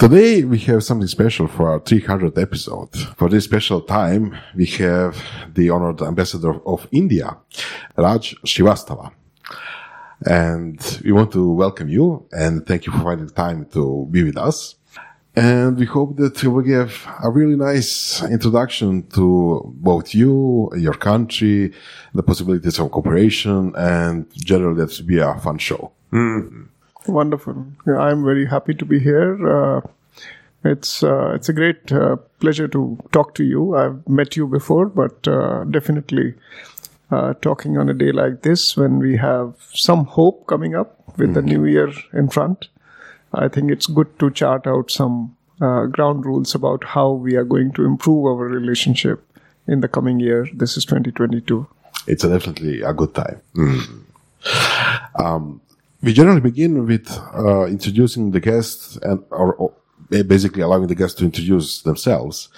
[0.00, 2.88] Today we have something special for our 300th episode.
[3.18, 7.36] For this special time, we have the honored ambassador of India,
[7.98, 9.12] Raj Srivastava.
[10.24, 14.38] And we want to welcome you and thank you for finding time to be with
[14.38, 14.76] us.
[15.36, 20.94] And we hope that you will give a really nice introduction to both you, your
[20.94, 21.74] country,
[22.14, 25.92] the possibilities of cooperation, and generally that will be a fun show.
[26.10, 26.69] Mm.
[27.06, 27.66] Wonderful.
[27.86, 29.48] Yeah, I'm very happy to be here.
[29.48, 29.80] Uh,
[30.64, 33.76] it's uh, it's a great uh, pleasure to talk to you.
[33.76, 36.34] I've met you before, but uh, definitely
[37.10, 41.30] uh, talking on a day like this when we have some hope coming up with
[41.30, 41.34] mm.
[41.34, 42.68] the new year in front.
[43.32, 47.44] I think it's good to chart out some uh, ground rules about how we are
[47.44, 49.24] going to improve our relationship
[49.66, 50.48] in the coming year.
[50.52, 51.66] This is 2022.
[52.06, 53.40] It's definitely a good time.
[53.54, 54.04] Mm.
[55.18, 55.60] Um,
[56.02, 59.74] we generally begin with uh, introducing the guests and or, or,
[60.08, 62.48] basically allowing the guests to introduce themselves.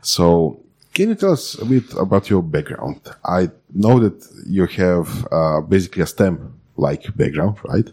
[0.00, 0.60] So,
[0.94, 3.00] can you tell us a bit about your background?
[3.24, 7.88] I know that you have uh, basically a STEM like background, right?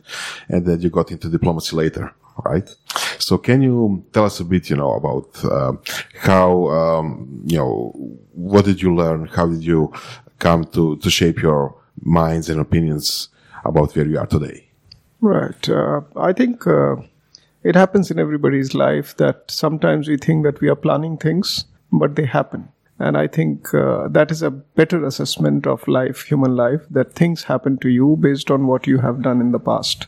[0.47, 2.13] And that you got into diplomacy later,
[2.45, 2.73] right?
[3.17, 5.73] So, can you tell us a bit, you know, about uh,
[6.19, 7.91] how, um, you know,
[8.33, 9.25] what did you learn?
[9.25, 9.91] How did you
[10.39, 13.29] come to to shape your minds and opinions
[13.65, 14.70] about where you are today?
[15.21, 15.69] Right.
[15.69, 16.95] Uh, I think uh,
[17.63, 22.15] it happens in everybody's life that sometimes we think that we are planning things, but
[22.15, 22.69] they happen.
[22.97, 27.43] And I think uh, that is a better assessment of life, human life, that things
[27.43, 30.07] happen to you based on what you have done in the past.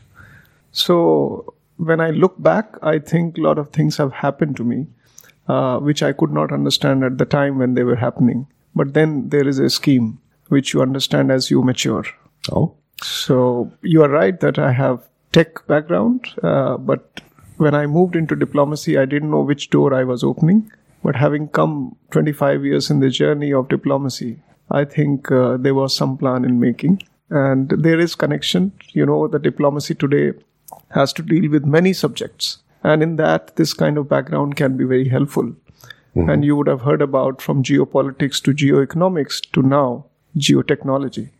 [0.72, 4.86] So when I look back, I think a lot of things have happened to me,
[5.48, 8.46] uh, which I could not understand at the time when they were happening.
[8.74, 10.18] But then there is a scheme
[10.48, 12.04] which you understand as you mature.
[12.50, 12.74] Oh.
[13.02, 17.20] So you are right that I have tech background, uh, but
[17.56, 20.70] when I moved into diplomacy, I didn't know which door I was opening.
[21.02, 24.38] But having come 25 years in the journey of diplomacy,
[24.70, 27.02] I think uh, there was some plan in making.
[27.30, 28.72] And there is connection.
[28.92, 30.32] You know, the diplomacy today
[30.90, 32.58] has to deal with many subjects.
[32.82, 35.54] And in that, this kind of background can be very helpful.
[36.16, 36.30] Mm-hmm.
[36.30, 40.06] And you would have heard about from geopolitics to geoeconomics to now
[40.38, 41.30] geotechnology.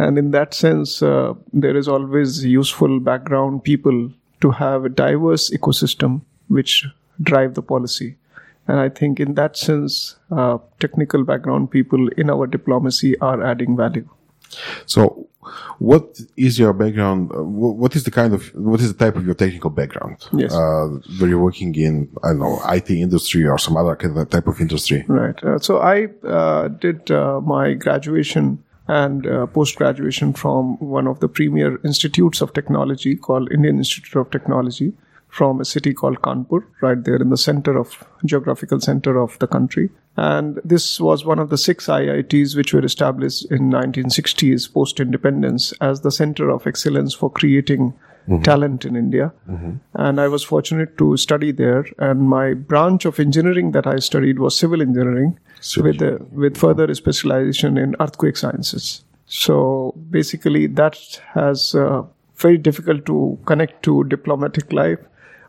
[0.00, 5.50] And in that sense, uh, there is always useful background people to have a diverse
[5.50, 6.86] ecosystem which
[7.22, 8.16] drive the policy.
[8.66, 13.76] And I think in that sense, uh, technical background people in our diplomacy are adding
[13.76, 14.08] value.
[14.86, 15.28] So,
[15.78, 17.30] what is your background?
[17.34, 20.16] Uh, what is the kind of what is the type of your technical background?
[20.32, 24.16] Yes, uh, where you're working in I don't know IT industry or some other kind
[24.16, 25.04] of type of industry.
[25.08, 25.38] Right.
[25.44, 31.20] Uh, so I uh, did uh, my graduation and uh, post graduation from one of
[31.20, 34.92] the premier institutes of technology called Indian Institute of Technology
[35.28, 39.46] from a city called Kanpur, right there in the center of geographical center of the
[39.46, 39.90] country.
[40.16, 45.72] And this was one of the six IITs which were established in 1960s post independence
[45.80, 47.94] as the center of excellence for creating
[48.28, 48.42] mm-hmm.
[48.42, 49.32] talent in India.
[49.48, 49.76] Mm-hmm.
[49.94, 51.86] And I was fortunate to study there.
[51.98, 55.92] And my branch of engineering that I studied was civil engineering civil.
[55.92, 59.04] with, a, with further specialization in earthquake sciences.
[59.26, 62.02] So basically, that has uh,
[62.36, 64.98] very difficult to connect to diplomatic life.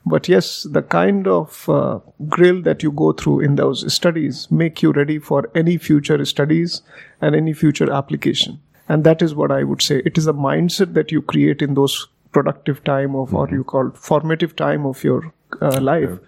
[0.05, 4.81] But yes, the kind of uh, grill that you go through in those studies make
[4.81, 6.81] you ready for any future studies
[7.21, 8.59] and any future application.
[8.89, 10.01] And that is what I would say.
[10.05, 13.37] It is a mindset that you create in those productive time of, mm-hmm.
[13.37, 16.19] or you call formative time of your uh, life.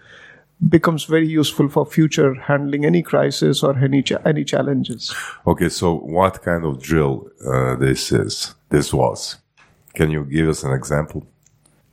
[0.69, 5.13] Becomes very useful for future handling any crisis or any cha- any challenges.
[5.45, 8.55] Okay, so what kind of drill uh, this is?
[8.69, 9.37] This was.
[9.93, 11.25] Can you give us an example?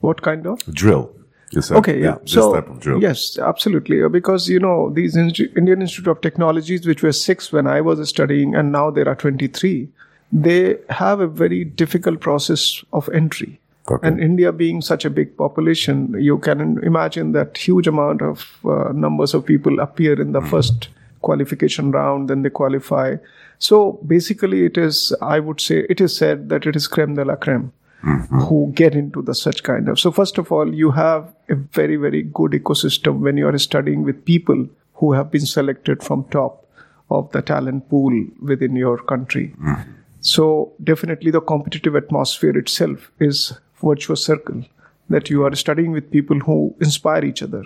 [0.01, 1.15] What kind of drill?
[1.51, 2.17] You said okay, yeah.
[2.25, 3.03] so, type of drill.
[3.03, 4.03] Yes, absolutely.
[4.03, 8.09] Uh, because, you know, these Indian Institute of Technologies, which were six when I was
[8.09, 9.89] studying, and now there are 23,
[10.33, 13.61] they have a very difficult process of entry.
[13.91, 14.07] Okay.
[14.07, 18.93] And India being such a big population, you can imagine that huge amount of uh,
[18.93, 20.51] numbers of people appear in the mm-hmm.
[20.51, 20.89] first
[21.23, 23.17] qualification round, then they qualify.
[23.59, 27.25] So basically, it is, I would say, it is said that it is creme de
[27.25, 27.73] la creme.
[28.03, 28.41] Mm-hmm.
[28.41, 31.97] Who get into the such kind of so first of all you have a very
[31.97, 36.65] very good ecosystem when you are studying with people who have been selected from top
[37.11, 39.93] of the talent pool within your country mm-hmm.
[40.21, 44.65] so definitely the competitive atmosphere itself is virtuous circle
[45.09, 47.65] that you are studying with people who inspire each other.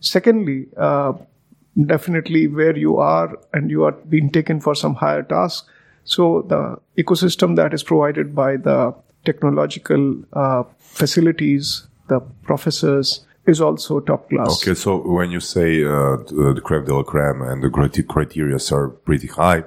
[0.00, 1.12] Secondly, uh,
[1.86, 5.66] definitely where you are and you are being taken for some higher task.
[6.04, 8.94] So the ecosystem that is provided by the
[9.24, 14.62] technological uh, facilities, the professors, is also top class.
[14.62, 18.58] Okay, so when you say uh, the creme de la creme and the criteria criteria
[18.72, 19.64] are pretty high,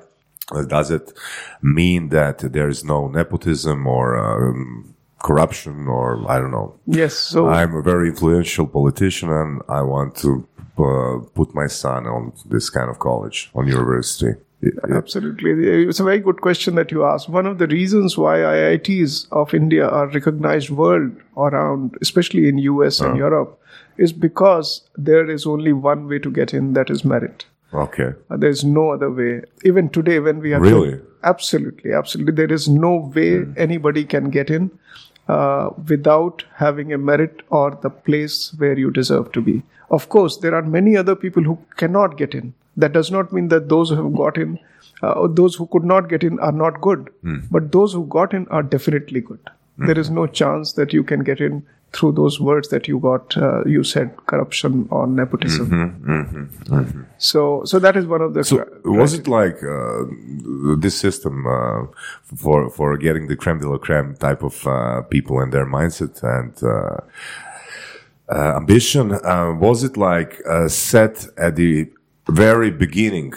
[0.51, 1.13] uh, does it
[1.61, 4.92] mean that there is no nepotism or um,
[5.23, 6.75] corruption or I don't know?
[6.85, 7.13] Yes.
[7.15, 10.45] So I'm a very influential politician and I want to
[10.77, 14.33] uh, put my son on this kind of college, on university.
[14.61, 15.51] It- it- Absolutely.
[15.89, 17.29] It's a very good question that you asked.
[17.29, 22.99] One of the reasons why IITs of India are recognized world around, especially in US
[23.01, 23.59] and Europe,
[23.97, 27.45] is because there is only one way to get in, that is merit.
[27.73, 28.09] okay.
[28.29, 29.41] Uh, There's no other way.
[29.65, 30.99] Even today, when we are Really?
[31.23, 34.69] absolutely, absolutely, there is no way anybody can get in
[35.27, 39.63] uh, without having a merit or the place where you deserve to be.
[39.89, 42.53] Of course, there are many other people who cannot get in.
[42.77, 44.59] That does not mean that those who have got in,
[45.01, 47.09] uh, those who could not get in, are not good.
[47.51, 49.39] But those who got in are definitely good.
[49.77, 53.37] There is no chance that you can get in through those words that you got.
[53.37, 55.67] Uh, you said corruption or nepotism.
[57.17, 58.43] So, so that is one of the.
[58.43, 60.05] So was it like uh,
[60.79, 61.85] this system uh,
[62.35, 66.21] for for getting the creme de la creme type of uh, people and their mindset
[66.23, 66.97] and uh,
[68.29, 69.11] uh, ambition?
[69.13, 71.89] Uh, was it like uh, set at the
[72.29, 73.33] very beginning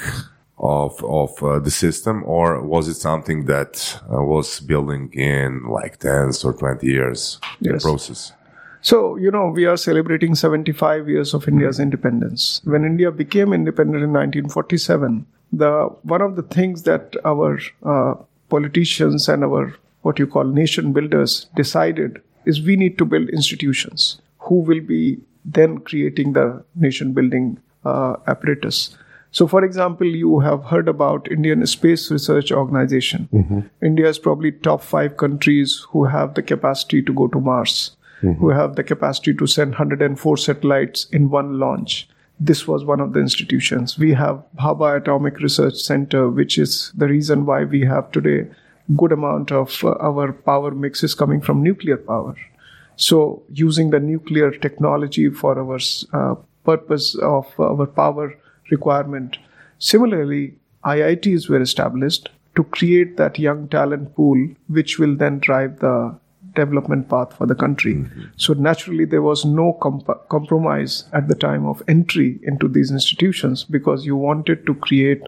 [0.58, 5.98] of of uh, the system, or was it something that uh, was building in like
[5.98, 7.82] tens or twenty years in Yes.
[7.82, 8.32] process?
[8.80, 12.60] So, you know, we are celebrating 75 years of India's independence.
[12.64, 18.14] When India became independent in 1947, the one of the things that our uh,
[18.48, 24.20] politicians and our what you call nation builders decided is we need to build institutions
[24.38, 28.96] who will be then creating the nation building uh, apparatus.
[29.32, 33.28] So, for example, you have heard about Indian Space Research Organization.
[33.82, 37.96] India is probably top five countries who have the capacity to go to Mars
[38.34, 42.08] who have the capacity to send 104 satellites in one launch.
[42.38, 43.98] This was one of the institutions.
[43.98, 48.46] We have Bhabha Atomic Research Center, which is the reason why we have today
[48.94, 52.36] good amount of uh, our power mix is coming from nuclear power.
[52.96, 55.78] So using the nuclear technology for our
[56.12, 58.34] uh, purpose of our power
[58.70, 59.38] requirement.
[59.78, 66.18] Similarly, IITs were established to create that young talent pool, which will then drive the
[66.56, 67.94] development path for the country.
[67.94, 68.24] Mm-hmm.
[68.36, 73.64] So naturally, there was no comp- compromise at the time of entry into these institutions
[73.64, 75.22] because you wanted to create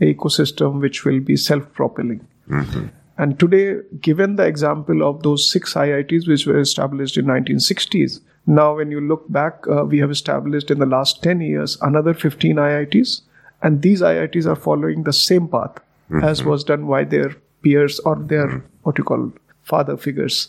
[0.00, 2.26] an ecosystem which will be self-propelling.
[2.48, 2.86] Mm-hmm.
[3.18, 8.76] And today, given the example of those six IITs which were established in 1960s, now
[8.76, 12.56] when you look back, uh, we have established in the last 10 years another 15
[12.56, 13.22] IITs,
[13.62, 15.80] and these IITs are following the same path
[16.22, 16.48] as mm-hmm.
[16.48, 19.32] was done by their peers or their what you call
[19.68, 20.48] father figures.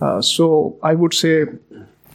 [0.00, 1.44] Uh, so I would say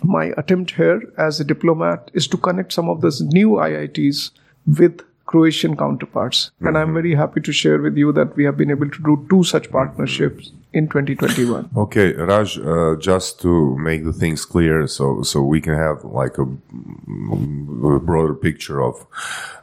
[0.04, 4.32] my attempt here as a diplomat is to connect some of those new IITs
[4.80, 6.52] with Croatian counterparts.
[6.62, 9.28] And I'm very happy to share with you that we have been able to do
[9.30, 11.70] two such partnerships in 2021.
[11.76, 16.38] Okay, Raj, uh, just to make the things clear, so so we can have like
[16.38, 19.06] a, a broader picture of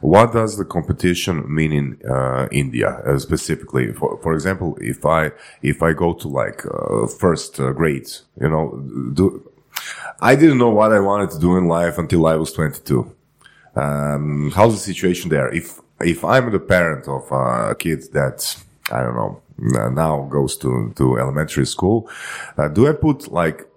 [0.01, 3.91] what does the competition mean in uh, India uh, specifically.
[3.93, 5.31] For for example, if I
[5.63, 8.09] if I go to like uh, first uh, grade,
[8.39, 8.65] you know,
[9.13, 9.51] do
[10.21, 13.14] I didn't know what I wanted to do in life until I was twenty two.
[13.75, 15.53] Um, how's the situation there?
[15.53, 18.55] If if I'm the parent of a kid that
[18.91, 22.09] I don't know now goes to to elementary school,
[22.57, 23.67] uh, do I put like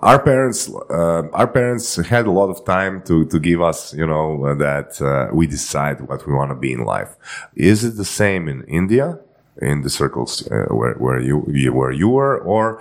[0.00, 0.70] our parents?
[0.90, 5.00] Uh, our parents had a lot of time to to give us, you know, that
[5.00, 7.16] uh, we decide what we want to be in life.
[7.54, 9.18] Is it the same in India?
[9.60, 11.40] In the circles uh, where where you,
[11.72, 12.80] where you were, or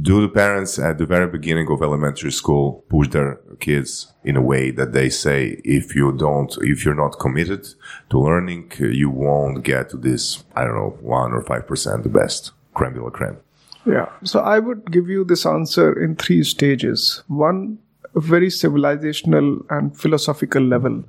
[0.00, 4.40] do the parents at the very beginning of elementary school push their kids in a
[4.40, 7.66] way that they say if you don't if you're not committed
[8.08, 12.08] to learning uh, you won't get to this i don't know 1 or 5% the
[12.08, 13.38] best creme de la creme
[13.84, 14.08] Yeah.
[14.24, 17.22] So I would give you this answer in three stages.
[17.26, 17.78] One,
[18.14, 21.04] very civilizational and philosophical level.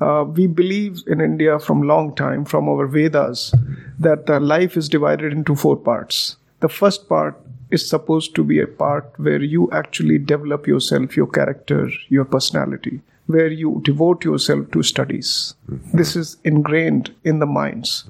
[0.00, 3.54] Uh, we believe in India from long time, from our Vedas,
[3.98, 6.36] that uh, life is divided into four parts.
[6.60, 11.26] The first part is supposed to be a part where you actually develop yourself, your
[11.26, 15.54] character, your personality, where you devote yourself to studies.
[15.92, 18.04] This is ingrained in the minds.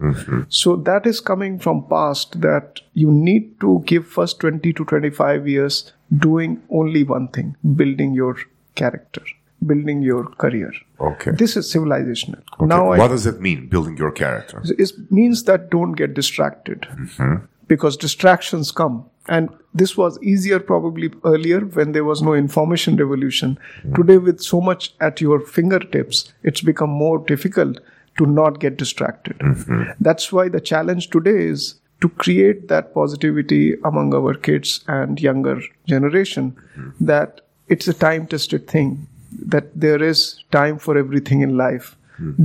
[0.50, 5.48] So that is coming from past that you need to give first 20 to 25
[5.48, 8.36] years doing only one thing, building your
[8.74, 9.22] character,
[9.64, 10.72] building your career.
[11.00, 11.30] okay.
[11.32, 12.42] This is civilizational.
[12.54, 14.62] Okay, Now I what does it mean building your character?
[14.64, 16.82] It means that don't get distracted.
[16.82, 17.46] Mm-hmm.
[17.68, 19.06] Because distractions come.
[19.28, 23.58] And this was easier probably earlier when there was no information revolution.
[23.82, 23.96] Mm.
[23.96, 27.80] Today, with so much at your fingertips, it's become more difficult
[28.18, 29.38] to not get distracted.
[29.38, 29.90] Mm-hmm.
[30.00, 35.60] That's why the challenge today is to create that positivity among our kids and younger
[35.86, 37.04] generation mm-hmm.
[37.04, 41.96] that it's a time tested thing, that there is time for everything in life.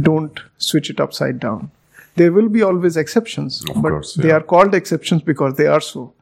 [0.01, 1.71] Don't switch it upside down.
[2.15, 5.79] There will be always exceptions, Of but course, they are called exceptions because they are
[5.79, 6.13] so.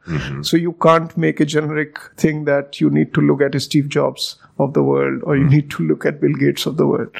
[0.42, 4.36] So you can't make a generic thing that you need to look at Steve Jobs
[4.60, 7.16] of the world or you need to look at Bill Gates of the world.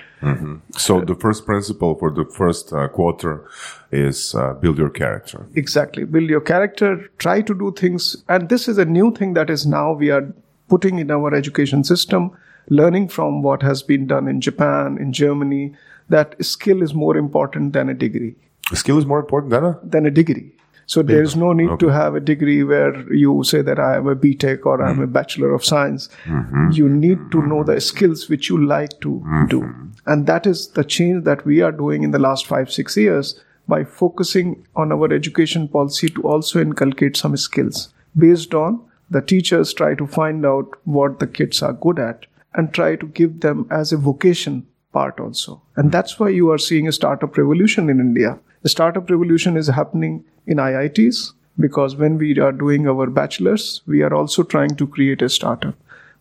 [0.77, 3.45] So the first principle for the first uh, quarter
[3.91, 5.47] is uh, build your character.
[5.57, 6.05] Exactly.
[6.05, 8.23] Build your character, try to do things.
[8.29, 10.33] And this is a new thing that is now we are
[10.69, 12.31] putting in our education system,
[12.71, 15.75] learning from what has been done in Japan, in Germany,
[16.09, 18.35] that skill is more important than a degree.
[18.73, 20.53] Skill is more important than a Than a degree.
[20.87, 24.09] So there is no need to have a degree where you say that I am
[24.09, 25.13] a BTech or I'm a mm-hmm.
[25.13, 26.09] Bachelor of Science.
[26.25, 26.71] Mm-hmm.
[26.73, 29.47] You need to know the skills which you like to mm-hmm.
[29.47, 29.73] do.
[30.07, 33.41] And that is the change that we are doing in the last five, six years
[33.69, 39.73] by focusing on our education policy to also inculcate some skills based on the teachers
[39.73, 43.67] try to find out what the kids are good at and try to give them
[43.71, 45.63] as a vocation part also.
[45.77, 45.91] And hmm.
[45.91, 48.39] that's why you are seeing a startup revolution in India.
[48.63, 54.03] The startup revolution is happening in IITs because when we are doing our bachelor's, we
[54.03, 55.75] are also trying to create a startup.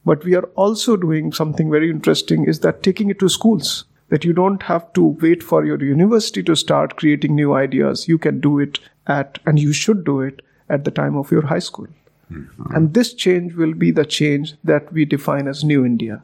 [0.05, 3.85] But we are also doing something very interesting is that taking it to schools.
[4.09, 8.07] That you don't have to wait for your university to start creating new ideas.
[8.07, 11.45] You can do it at, and you should do it at the time of your
[11.45, 11.87] high school.
[12.75, 16.21] And this change will be the change that we define as New India.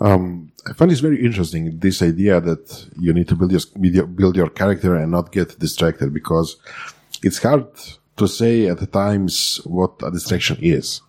[0.00, 1.78] Um, I find this very interesting.
[1.78, 6.12] This idea that you need to build your build your- character and not get distracted
[6.12, 6.56] because
[7.22, 7.66] it's hard
[8.16, 11.02] to say at the times what a distraction is.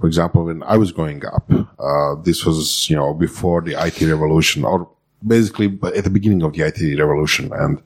[0.00, 4.02] For example, when I was growing up, uh, this was you know before the IT
[4.02, 4.88] revolution or
[5.26, 7.82] basically at the beginning of the IT revolution and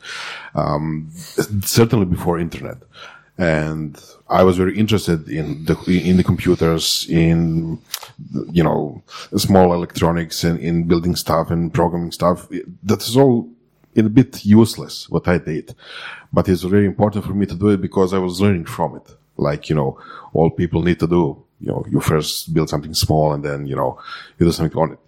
[0.54, 1.08] um,
[1.62, 2.78] certainly before internet.
[3.36, 3.96] And
[4.30, 5.76] I was very interested in the
[6.08, 7.78] in the computers, in
[8.50, 9.02] you know
[9.36, 12.48] small electronics, and in building stuff and programming stuff.
[12.82, 13.48] That is all
[13.96, 15.74] a bit useless what I did,
[16.32, 19.16] but it's very important for me to do it because I was learning from it.
[19.36, 19.98] Like you know,
[20.34, 21.42] all people need to do.
[21.60, 23.98] You know, you first build something small and then you know
[24.38, 24.98] you do something on it.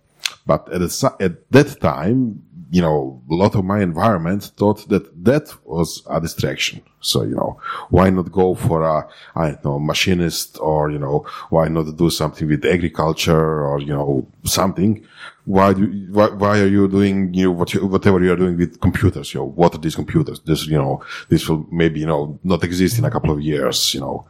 [0.46, 5.24] But at, si- at that time, you know, a lot of my environment thought that
[5.24, 6.80] that was a distraction.
[7.00, 11.26] So, you know, why not go for a, I don't know, machinist or, you know,
[11.48, 15.04] why not do something with agriculture or, you know, something?
[15.46, 18.56] Why do, why, why are you doing, you know, what you, whatever you are doing
[18.56, 19.34] with computers?
[19.34, 20.38] You know, what are these computers?
[20.40, 23.94] This, you know, this will maybe, you know, not exist in a couple of years,
[23.94, 24.26] you know.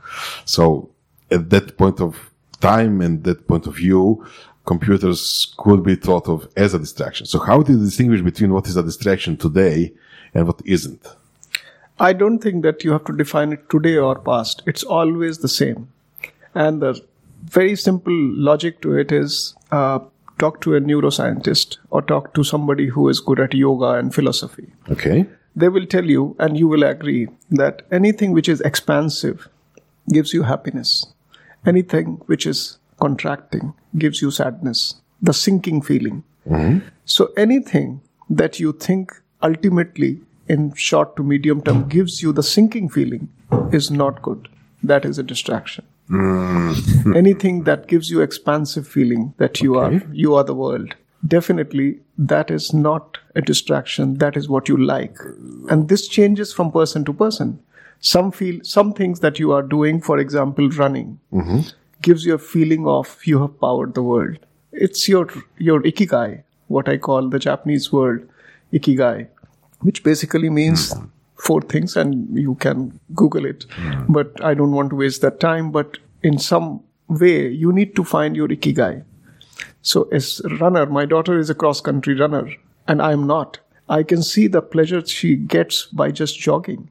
[0.47, 0.89] So
[1.31, 2.31] at that point of
[2.61, 4.25] time and that point of view,
[4.71, 5.21] computers
[5.59, 7.27] could be thought of as a distraction.
[7.27, 9.93] So how do you distinguish between what is a distraction today
[10.33, 11.05] and what isn't?
[12.09, 14.63] I don't think that you have to define it today or past.
[14.67, 15.89] It's always the same.
[16.55, 16.93] And the
[17.59, 19.99] very simple logic to it is uh,
[20.39, 24.73] talk to a neuroscientist or talk to somebody who is good at yoga and philosophy.
[24.89, 25.27] Okay.
[25.57, 29.49] They will tell you, and you will agree, that anything which is expansive
[30.09, 30.93] gives you happiness.
[31.67, 36.23] Anything which is contracting gives you sadness, the sinking feeling.
[37.05, 42.89] So anything that you think ultimately in short to medium term gives you the sinking
[42.89, 43.29] feeling
[43.73, 44.49] is not good.
[44.83, 45.85] That is a distraction.
[46.09, 46.73] Hmm.
[47.15, 50.95] Anything that gives you expansive feeling that you are you are the world.
[51.27, 54.15] Definitely that is not a distraction.
[54.19, 55.17] That is what you like.
[55.69, 57.61] And this changes from person to person.
[58.01, 61.61] Some feel some things that you are doing, for example, running, mm-hmm.
[62.03, 64.39] Gives you a feeling of you have powered the world.
[64.73, 65.29] It's your
[65.59, 68.29] your ikigai, what I call the Japanese word
[68.73, 69.29] ikigai,
[69.81, 71.07] which basically means hmm.
[71.37, 73.67] four things, and you can Google it.
[73.71, 74.13] Hmm.
[74.13, 75.71] But I don't want to waste that time.
[75.71, 79.05] But in some way, you need to find your ikigai.
[79.83, 82.49] So, as a runner, my daughter is a cross country runner,
[82.87, 83.59] and I'm not.
[83.89, 86.91] I can see the pleasure she gets by just jogging.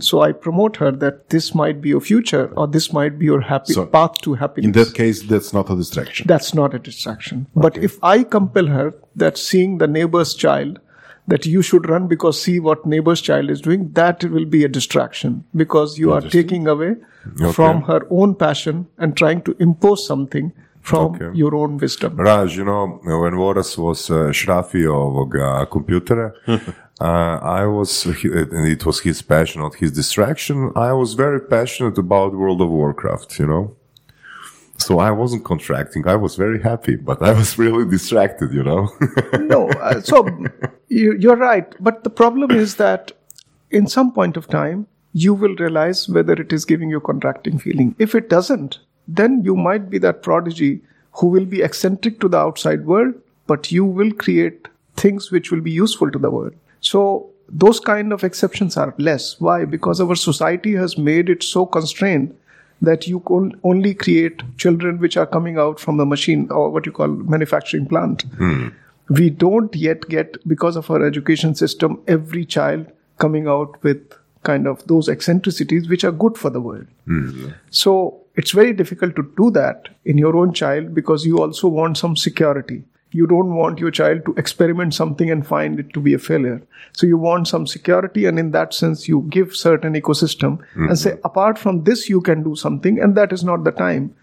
[0.00, 3.40] So I promote her that this might be your future, or this might be your
[3.40, 4.66] happy So, path to happiness.
[4.66, 6.26] In that case, that's not a distraction.
[6.26, 7.46] That's not a distraction.
[7.56, 10.80] But if I compel her that seeing the neighbor's child,
[11.28, 14.68] that you should run because see what neighbor's child is doing, that will be a
[14.68, 16.96] distraction because you are taking away
[17.54, 20.52] from her own passion and trying to impose something
[20.82, 21.30] from Okay.
[21.34, 22.14] your own wisdom.
[22.18, 26.34] Raj, you know, when Boris was uh, šrafio ovoga kompjutera,
[27.00, 30.72] uh, I was, and it was his passion, not his distraction.
[30.76, 33.76] I was very passionate about World of Warcraft, you know.
[34.78, 36.06] So I wasn't contracting.
[36.06, 38.88] I was very happy, but I was really distracted, you know.
[39.40, 40.26] no, uh, so
[40.88, 41.74] you, you're right.
[41.82, 43.12] But the problem is that
[43.70, 47.94] in some point of time, you will realize whether it is giving you contracting feeling.
[47.98, 50.80] If it doesn't, then you might be that prodigy
[51.12, 53.14] who will be eccentric to the outside world,
[53.46, 56.54] but you will create things which will be useful to the world.
[56.84, 59.40] So those kind of exceptions are less.
[59.40, 59.64] Why?
[59.64, 62.36] Because our society has made it so constrained
[62.82, 66.84] that you can only create children which are coming out from the machine or what
[66.84, 68.22] you call manufacturing plant.
[68.36, 68.68] Hmm.
[69.08, 72.86] We don't yet get, because of our education system, every child
[73.18, 76.86] coming out with kind of those eccentricities which are good for the world.
[77.06, 77.50] Hmm.
[77.70, 81.96] So it's very difficult to do that in your own child because you also want
[81.96, 82.84] some security.
[83.14, 86.60] You don't want your child to experiment something and find it to be a failure.
[86.92, 90.94] So you want some security, and in that sense, you give certain ecosystem and mm-hmm.
[90.94, 94.14] say, apart from this, you can do something, and that is not the time.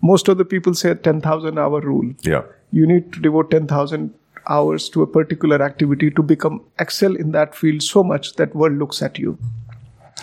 [0.00, 2.42] Most of the people say 10,000 hour rule yeah.
[2.70, 4.14] you need to devote 10,000
[4.48, 8.78] hours to a particular activity to become excel in that field so much that world
[8.78, 9.36] looks at you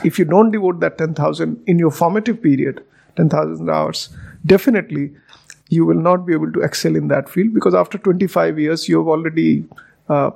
[0.03, 2.83] if you don't devote that 10,000 in your formative period
[3.17, 4.09] 10,000 hours
[4.45, 5.13] definitely
[5.69, 8.97] you will not be able to excel in that field because after 25 years you
[8.97, 9.65] have already
[10.09, 10.31] uh,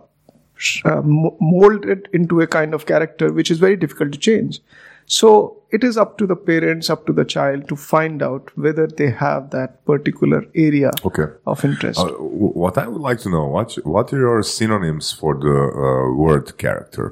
[0.86, 4.60] uh, molded into a kind of character which is very difficult to change
[5.06, 8.86] so it is up to the parents up to the child to find out whether
[8.88, 11.28] they have that particular area Okay.
[11.46, 12.10] of interest Uh,
[12.64, 15.58] what I would like to know, what what are your synonyms for the
[15.88, 17.06] uh, word character?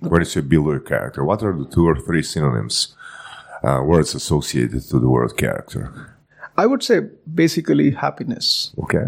[0.00, 2.94] When you say below your character, what are the two or three synonyms,
[3.64, 6.15] uh, words associated to the word character?
[6.56, 7.00] I would say
[7.34, 9.06] basically happiness Okay.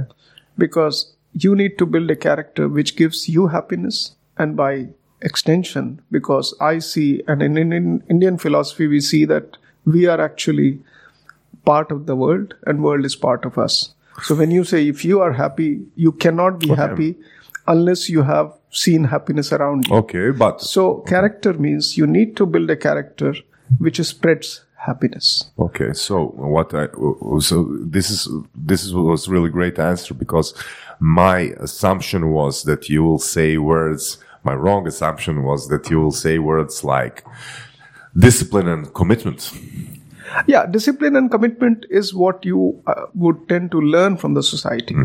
[0.57, 4.89] because you need to build a character which gives you happiness and by
[5.23, 10.81] extension because I see and in, in Indian philosophy we see that we are actually
[11.65, 13.95] part of the world and world is part of us.
[14.23, 17.17] So when you say if you are happy you cannot be happy
[17.67, 19.95] unless you have seen happiness around you.
[19.97, 23.35] Okay, but So character means you need to build a character
[23.79, 25.51] which spreads happiness.
[25.67, 26.15] Okay, so
[26.57, 26.89] what I
[27.41, 27.57] so
[27.97, 30.55] this is this is was really great answer because
[30.99, 34.19] my assumption was that you will say words.
[34.45, 37.25] My wrong assumption was that you will say words like
[38.17, 39.53] discipline and commitment.
[40.47, 44.97] Yeah, discipline and commitment is what you uh, would tend to learn from the society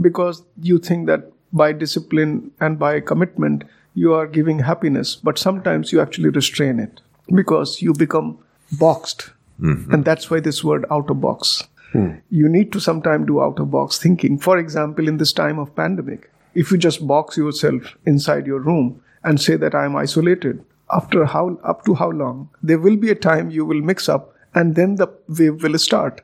[0.00, 5.92] because you think that by discipline and by commitment you are giving happiness, but sometimes
[5.92, 7.00] you actually restrain it
[7.32, 8.38] because you become
[8.72, 9.30] boxed.
[9.60, 9.92] Mm-hmm.
[9.92, 11.64] And that's why this word out of box.
[11.92, 12.14] Hmm.
[12.28, 14.38] You need to sometime do out of box thinking.
[14.38, 19.00] For example, in this time of pandemic, if you just box yourself inside your room
[19.22, 22.50] and say that I am isolated, after how up to how long?
[22.62, 26.20] There will be a time you will mix up and then the wave will start.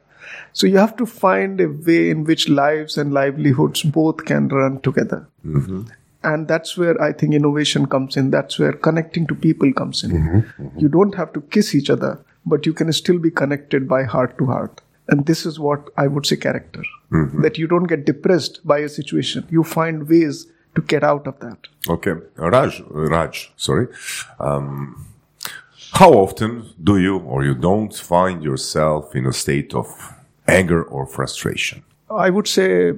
[0.53, 4.81] So you have to find a way in which lives and livelihoods both can run
[4.81, 5.27] together.
[5.47, 5.83] Mm-hmm.
[6.23, 8.31] And that's where I think innovation comes in.
[8.31, 10.11] That's where connecting to people comes in.
[10.11, 10.79] Mm-hmm.
[10.79, 14.37] You don't have to kiss each other, but you can still be connected by heart
[14.39, 14.81] to heart.
[15.09, 16.83] And this is what I would say character.
[17.43, 19.47] That you don't get depressed by a situation.
[19.51, 21.67] You find ways to get out of that.
[21.89, 23.89] Okay, Raj, Raj, sorry.
[24.39, 25.07] Um,
[25.93, 30.15] how often do you or you don't find yourself in a state of
[30.47, 31.83] anger or frustration?
[32.09, 32.95] I would say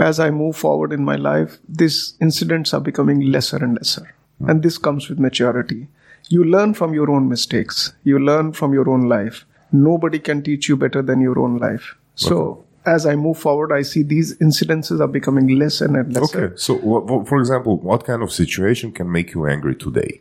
[0.00, 4.14] as I move forward in my life, these incidents are becoming lesser and lesser.
[4.40, 5.86] And this comes with maturity.
[6.28, 9.44] You learn from your own mistakes, you learn from your own life.
[9.72, 11.96] Nobody can teach you better than your own life.
[12.14, 16.46] So, as I move forward, I see these incidences are becoming less and lesser.
[16.46, 20.20] Okay, so for example, what kind of situation can make you angry today?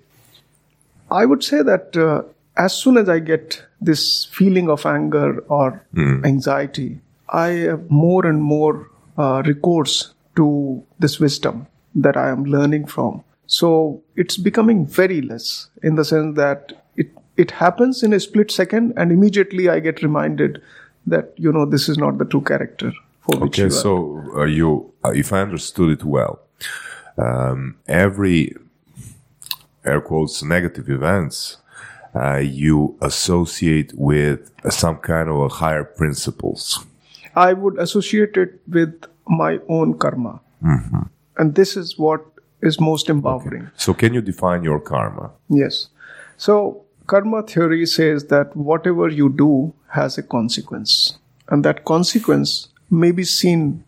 [1.09, 2.23] I would say that uh,
[2.55, 5.85] as soon as I get this feeling of anger or
[6.23, 12.87] anxiety, I have more and more uh, recourse to this wisdom that I am learning
[12.87, 13.23] from.
[13.51, 18.49] So it's becoming very less in the sense that it it happens in a split
[18.49, 20.61] second, and immediately I get reminded
[21.05, 23.71] that you know this is not the true character for which Okay, you are.
[23.71, 26.39] so uh, you, uh, if I understood it well,
[27.17, 28.55] um, every
[29.83, 31.57] air quotes negative events
[32.15, 36.85] uh, you associate with some kind of a higher principles.
[37.35, 38.93] I would associate it with
[39.27, 40.39] my own karma.
[41.37, 42.25] And this is what
[42.61, 43.69] is most empowering.
[43.75, 45.31] So, can you define your karma?
[45.49, 45.87] Yes.
[46.37, 51.17] So, karma theory says that whatever you do has a consequence.
[51.49, 53.83] And that consequence may be seen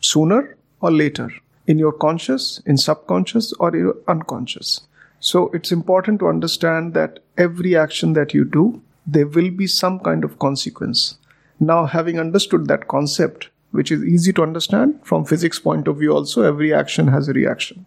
[0.00, 1.30] sooner or later
[1.66, 4.82] in your conscious, in subconscious, or in your unconscious.
[5.20, 9.98] So it's important to understand that every action that you do, there will be some
[10.00, 11.18] kind of consequence.
[11.58, 16.12] Now, having understood that concept, which is easy to understand from physics point of view,
[16.12, 17.86] also every action has a reaction.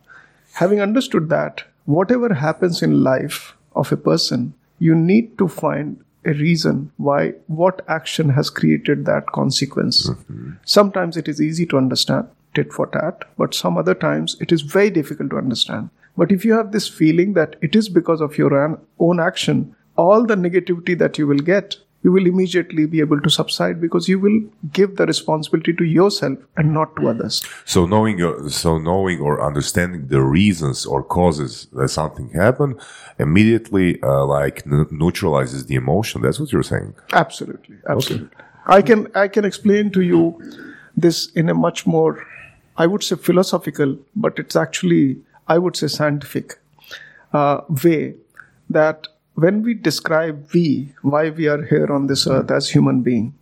[0.54, 6.34] Having understood that, whatever happens in life of a person, you need to find a
[6.34, 10.10] reason why what action has created that consequence.
[10.10, 10.52] Mm-hmm.
[10.66, 14.62] Sometimes it is easy to understand, tit for tat, but some other times it is
[14.62, 15.90] very difficult to understand.
[16.18, 20.26] But if you have this feeling that it is because of your own action, all
[20.26, 24.20] the negativity that you will get, you will immediately be able to subside because you
[24.20, 27.44] will give the responsibility to yourself and not to others.
[27.66, 32.80] So knowing your, so knowing or understanding the reasons or causes that something happened
[33.18, 36.22] immediately uh, like n- neutralizes the emotion.
[36.22, 36.96] That's what you're saying.
[37.12, 38.30] Absolutely, absolutely.
[38.66, 40.40] I can I can explain to you
[40.96, 42.26] this in a much more,
[42.78, 46.60] I would say philosophical, but it's actually I would say scientific
[47.34, 48.16] uh, way
[48.70, 49.08] that
[49.45, 53.34] when we describe we why we are here on this earth as human being,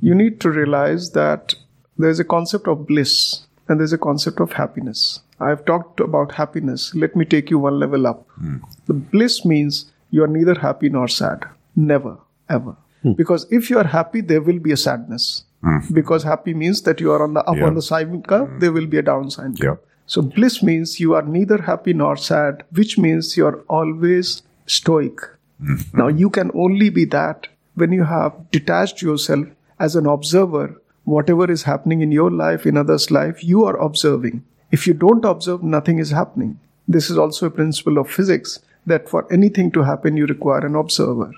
[0.00, 1.54] you need to realize that
[1.98, 5.20] there's a concept of bliss and there's a concept of happiness.
[5.40, 6.94] I've talked about happiness.
[6.94, 8.26] Let me take you one level up.
[8.36, 8.56] Hmm.
[8.86, 11.44] The bliss means you are neither happy nor sad.
[11.74, 12.16] Never,
[12.48, 12.76] ever.
[13.02, 13.12] Hmm.
[13.12, 15.44] Because if you are happy, there will be a sadness.
[15.62, 15.78] Hmm.
[15.92, 17.66] Because happy means that you are on the up Yeah.
[17.66, 19.78] on the sine curve, there will be a down sine curve.
[19.78, 19.92] Yeah.
[20.06, 25.20] So bliss means you are neither happy nor sad, which means you are always stoic.
[25.62, 25.98] Mm-hmm.
[25.98, 29.46] Now you can only be that when you have detached yourself
[29.78, 30.80] as an observer.
[31.04, 34.42] Whatever is happening in your life, in others' life, you are observing.
[34.72, 36.58] If you don't observe, nothing is happening.
[36.88, 40.74] This is also a principle of physics that for anything to happen, you require an
[40.74, 41.32] observer.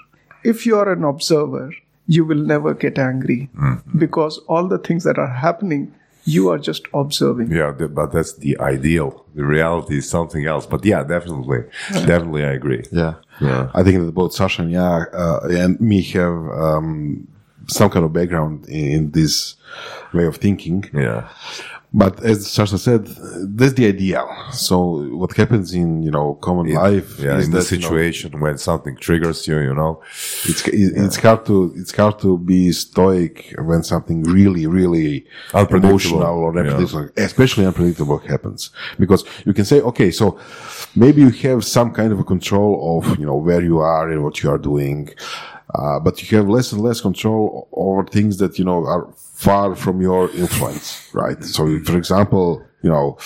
[0.44, 1.74] If you are an observer,
[2.06, 3.98] you will never get angry mm-hmm.
[3.98, 7.50] because all the things that are happening, you are just observing.
[7.50, 9.24] Yeah, th- but that's the ideal.
[9.34, 10.66] The reality is something else.
[10.66, 12.82] But yeah, definitely, definitely, I agree.
[12.92, 13.14] Yeah.
[13.40, 13.70] Yeah.
[13.74, 17.28] I think that both Sasha and yeah, uh, and me have um,
[17.68, 19.54] some kind of background in, in this
[20.12, 20.84] way of thinking.
[20.92, 21.28] Yeah,
[21.90, 23.06] But as Sasha said,
[23.56, 24.28] that's the ideal.
[24.52, 24.76] So
[25.16, 27.38] what happens in you know common life yeah.
[27.38, 30.02] is In the that, you know, situation when something triggers you, you know,
[30.44, 35.24] it's it- it's hard to it's hard to be stoic when something really really
[35.54, 35.88] Unpredictable.
[35.88, 37.24] emotional or Yeah.
[37.24, 40.38] especially unpredictable happens because you can say okay so
[40.94, 44.22] maybe you have some kind of a control of you know where you are and
[44.24, 45.08] what you are doing
[45.74, 49.04] uh, but you have less and less control over things that you know are
[49.38, 51.42] far from your influence right?
[51.44, 53.18] So for example you know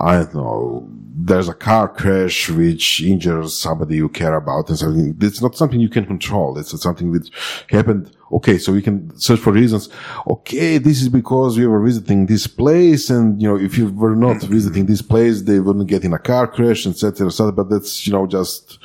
[0.00, 5.16] i don't know there's a car crash which injures somebody you care about and something
[5.20, 6.58] it's not something you can control.
[6.58, 7.30] It's something which
[7.70, 8.14] happened.
[8.30, 9.88] Okay so we can search for reasons.
[10.26, 14.14] Okay this is because we were visiting this place and you know if you were
[14.14, 18.06] not visiting this place they wouldn't get in a car crash etc etc but that's
[18.06, 18.78] you know just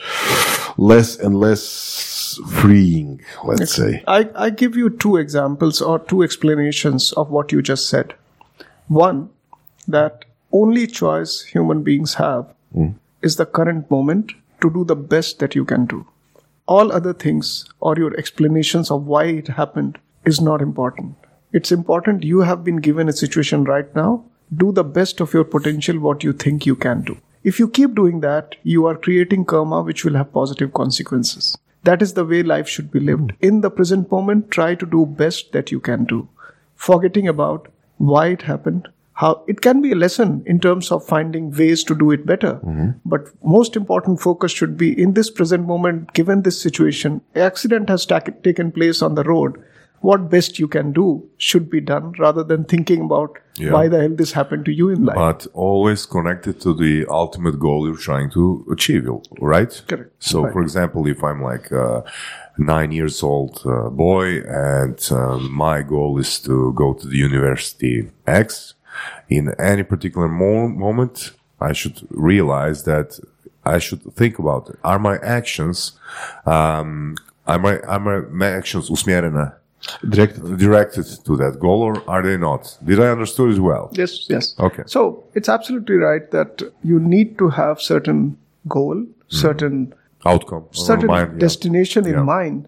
[0.77, 7.12] less and less freeing let's say I, I give you two examples or two explanations
[7.13, 8.13] of what you just said.
[8.88, 9.29] One,
[9.88, 12.89] that only choice human beings have hmm.
[13.21, 16.05] is the current moment to do the best that you can do.
[16.67, 21.15] All other things or your explanations of why it happened is not important.
[21.51, 24.23] It's important you have been given a situation right now.
[24.55, 27.17] Do the best of your potential, what you think you can do.
[27.43, 31.58] If you keep doing that, you are creating karma which will have positive consequences.
[31.84, 33.34] That is the way life should be lived.
[33.39, 36.30] In the present moment, try to do best that you can do.
[36.75, 41.51] Forgetting about why it happened, how it can be a lesson in terms of finding
[41.51, 42.54] ways to do it better.
[42.54, 42.89] Mm-hmm.
[43.06, 48.06] But most important focus should be in this present moment, given this situation, accident has
[48.06, 49.63] ta- taken place on the road.
[50.01, 51.05] What best you can do
[51.37, 53.73] should be done rather than thinking about Yeah.
[53.73, 55.15] why the hell this happened to you in life.
[55.27, 58.43] but always connected to the ultimate goal you're trying to
[58.75, 59.05] achieve,
[59.39, 59.73] right?
[59.87, 60.11] Correct.
[60.19, 60.53] So, Right.
[60.53, 62.03] for example, if I'm like a
[62.57, 65.37] nine years old uh, boy and uh,
[65.67, 68.73] my goal is to go to the university X,
[69.29, 71.31] in any particular mo- moment,
[71.69, 73.07] I should realize that
[73.75, 74.77] I should think about it.
[74.83, 75.77] Are my actions,
[76.45, 77.15] um,
[77.47, 78.89] are my, are my actions
[80.08, 82.78] directed directed to that goal or are they not?
[82.84, 83.89] Did I understood it well?
[83.94, 84.56] Yes, yes.
[84.60, 84.84] Okay.
[84.86, 89.36] So it's absolutely right that you need to have certain goal, mm-hmm.
[89.36, 89.94] certain
[90.26, 90.65] Outcome.
[90.72, 91.39] certain mind, yeah.
[91.39, 92.24] destination in Yeah.
[92.24, 92.67] mind,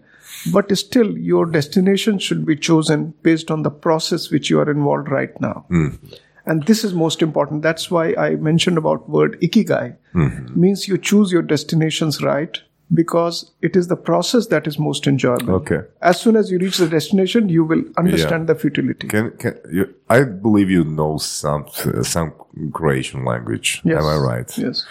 [0.52, 5.08] but still your destination should be chosen based on the process which you are involved
[5.10, 5.66] right now.
[5.70, 6.14] Mm-hmm.
[6.46, 7.62] And this is most important.
[7.62, 9.96] That's why I mentioned about word ikigai.
[10.14, 10.60] Mm-hmm.
[10.60, 12.58] Means you choose your destinations right
[12.94, 15.54] because it is the process that is most enjoyable.
[15.54, 15.80] Okay.
[16.00, 19.08] As soon as you reach the destination, you will understand the futility.
[19.08, 19.94] Can can you?
[20.08, 21.66] I believe you know some
[22.02, 22.32] some
[22.72, 23.82] Croatian language.
[23.84, 23.98] Yes.
[23.98, 24.58] Am I right?
[24.58, 24.86] Yes.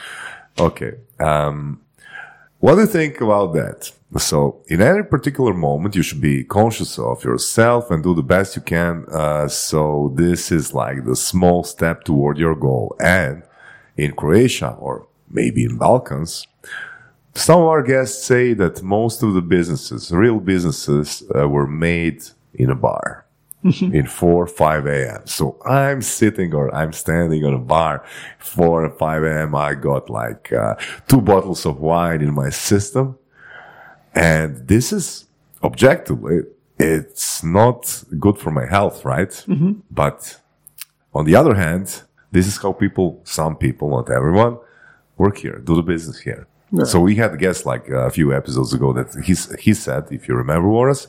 [0.59, 0.93] Okay.
[1.19, 1.81] Um,
[2.59, 3.91] what do you think about that?
[4.17, 8.55] So, in any particular moment, you should be conscious of yourself and do the best
[8.55, 9.05] you can.
[9.11, 12.95] Uh, so, this is like the small step toward your goal.
[12.99, 13.43] And
[13.97, 16.47] in Croatia, or maybe in Balkans,
[17.35, 22.23] some of our guests say that most of the businesses, real businesses, uh, were made
[22.53, 23.25] in a bar
[23.63, 25.21] in 4 5 a.m.
[25.25, 28.05] So I'm sitting or I'm standing on a bar
[28.39, 29.55] 4 or 5 a.m.
[29.55, 30.75] I got like uh,
[31.07, 33.17] two bottles of wine in my system.
[34.13, 35.25] And this is
[35.63, 36.41] objectively,
[36.77, 39.43] it's not good for my health, right?
[39.89, 40.39] But
[41.15, 44.57] on the other hand, this is how people, some people, not everyone,
[45.17, 46.47] work here, do the business here.
[46.85, 50.27] So we had a guest like a few episodes ago that he's, he said, if
[50.27, 51.07] you remember, Boris,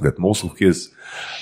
[0.00, 0.90] that most of his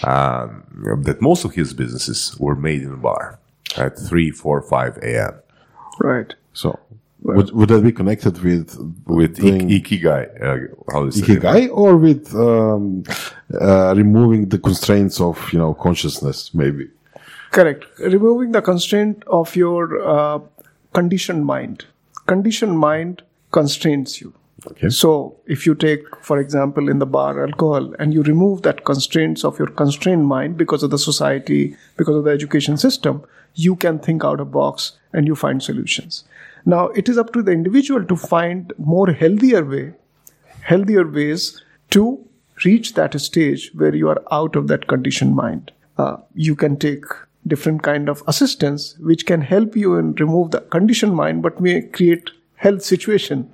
[0.05, 0.65] um,
[1.05, 3.39] that most of his businesses were made in a bar
[3.77, 5.35] at 3, 4, 5 a.m.
[6.01, 6.35] Right.
[6.53, 6.79] So,
[7.23, 10.23] would, would that be connected with with doing ik- ikigai.
[10.43, 11.25] Uh, how is it?
[11.25, 13.05] ikigai or with um,
[13.61, 16.55] uh, removing the constraints of you know consciousness?
[16.55, 16.89] Maybe.
[17.51, 17.85] Correct.
[17.99, 20.41] Removing the constraint of your uh,
[20.93, 21.85] conditioned mind.
[22.27, 24.33] Conditioned mind constrains you.
[24.67, 24.91] Okay.
[24.91, 29.43] So, if you take, for example, in the bar alcohol, and you remove that constraints
[29.43, 33.99] of your constrained mind because of the society, because of the education system, you can
[33.99, 36.25] think out of box and you find solutions.
[36.67, 39.95] Now, it is up to the individual to find more healthier way,
[40.61, 42.23] healthier ways to
[42.65, 45.73] reach that stage where you are out of that conditioned mind.
[45.97, 47.05] Uh, you can take
[47.47, 51.81] different kind of assistance which can help you and remove the conditioned mind, but may
[51.81, 52.31] create
[52.61, 53.51] health situation.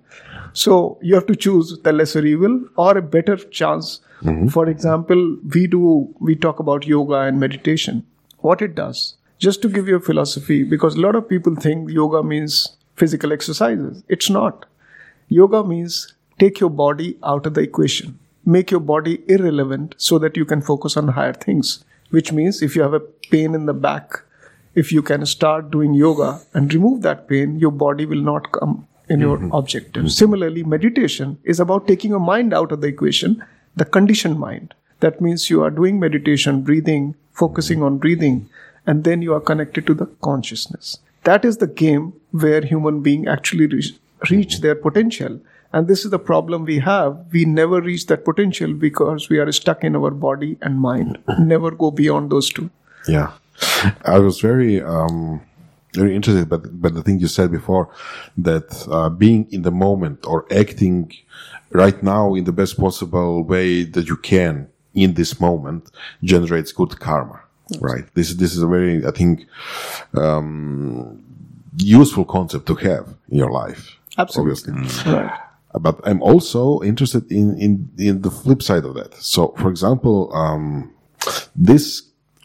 [0.53, 4.01] So you have to choose the lesser evil or a better chance.
[4.23, 4.49] Mm-hmm.
[4.49, 5.83] For example, we do
[6.19, 8.05] we talk about yoga and meditation.
[8.39, 11.91] What it does, just to give you a philosophy, because a lot of people think
[11.91, 14.03] yoga means physical exercises.
[14.09, 14.67] It's not.
[15.29, 20.37] Yoga means take your body out of the equation, make your body irrelevant so that
[20.37, 21.85] you can focus on higher things.
[22.11, 24.21] Which means if you have a pain in the back,
[24.75, 28.87] if you can start doing yoga and remove that pain, your body will not come
[29.09, 29.53] in your mm-hmm.
[29.53, 30.05] objective.
[30.05, 30.09] Mm-hmm.
[30.09, 34.75] Similarly, meditation is about taking your mind out of the equation, the conditioned mind.
[35.01, 38.49] That means you are doing meditation, breathing, focusing on breathing,
[38.87, 40.99] and then you are connected to the consciousness.
[41.25, 43.95] That is the game where human being actually reach,
[44.31, 45.41] reach their potential.
[45.73, 47.27] And this is the problem we have.
[47.33, 51.19] We never reach that potential because we are stuck in our body and mind.
[51.39, 52.71] never go beyond those two.
[53.09, 53.33] Yeah,
[54.05, 55.43] I was very um,
[55.97, 56.45] very interesting.
[56.45, 57.89] but but the thing you said before
[58.39, 61.13] that uh, being in the moment or acting
[61.73, 65.91] right now in the best possible way that you can in this moment
[66.23, 67.41] generates good karma.
[67.81, 68.05] Right.
[68.15, 69.47] This this is a very I think
[70.15, 71.23] um,
[71.79, 73.97] useful concept to have in your life.
[74.19, 74.73] Absolutely.
[74.73, 75.33] Obviously Right.
[75.81, 79.13] but I'm also interested in, in, in the flip side of that.
[79.15, 80.91] So, for example, um,
[81.55, 82.03] this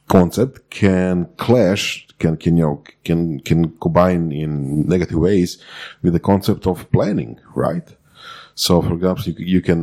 [0.10, 5.50] concept can clash, can, can, you know, can, can combine in negative ways
[6.02, 7.88] with the concept of planning, right?
[8.56, 9.80] So, for example, you, you can,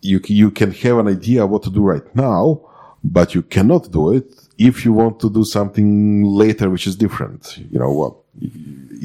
[0.00, 2.40] you, you can have an idea what to do right now,
[3.02, 7.58] but you cannot do it if you want to do something later, which is different.
[7.72, 8.14] You know what?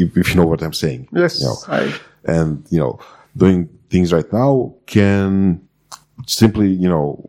[0.02, 1.08] If, if you know what I'm saying.
[1.14, 1.42] Yes.
[1.42, 3.00] You know I, and you know
[3.36, 5.62] doing things right now can
[6.28, 7.24] simply you know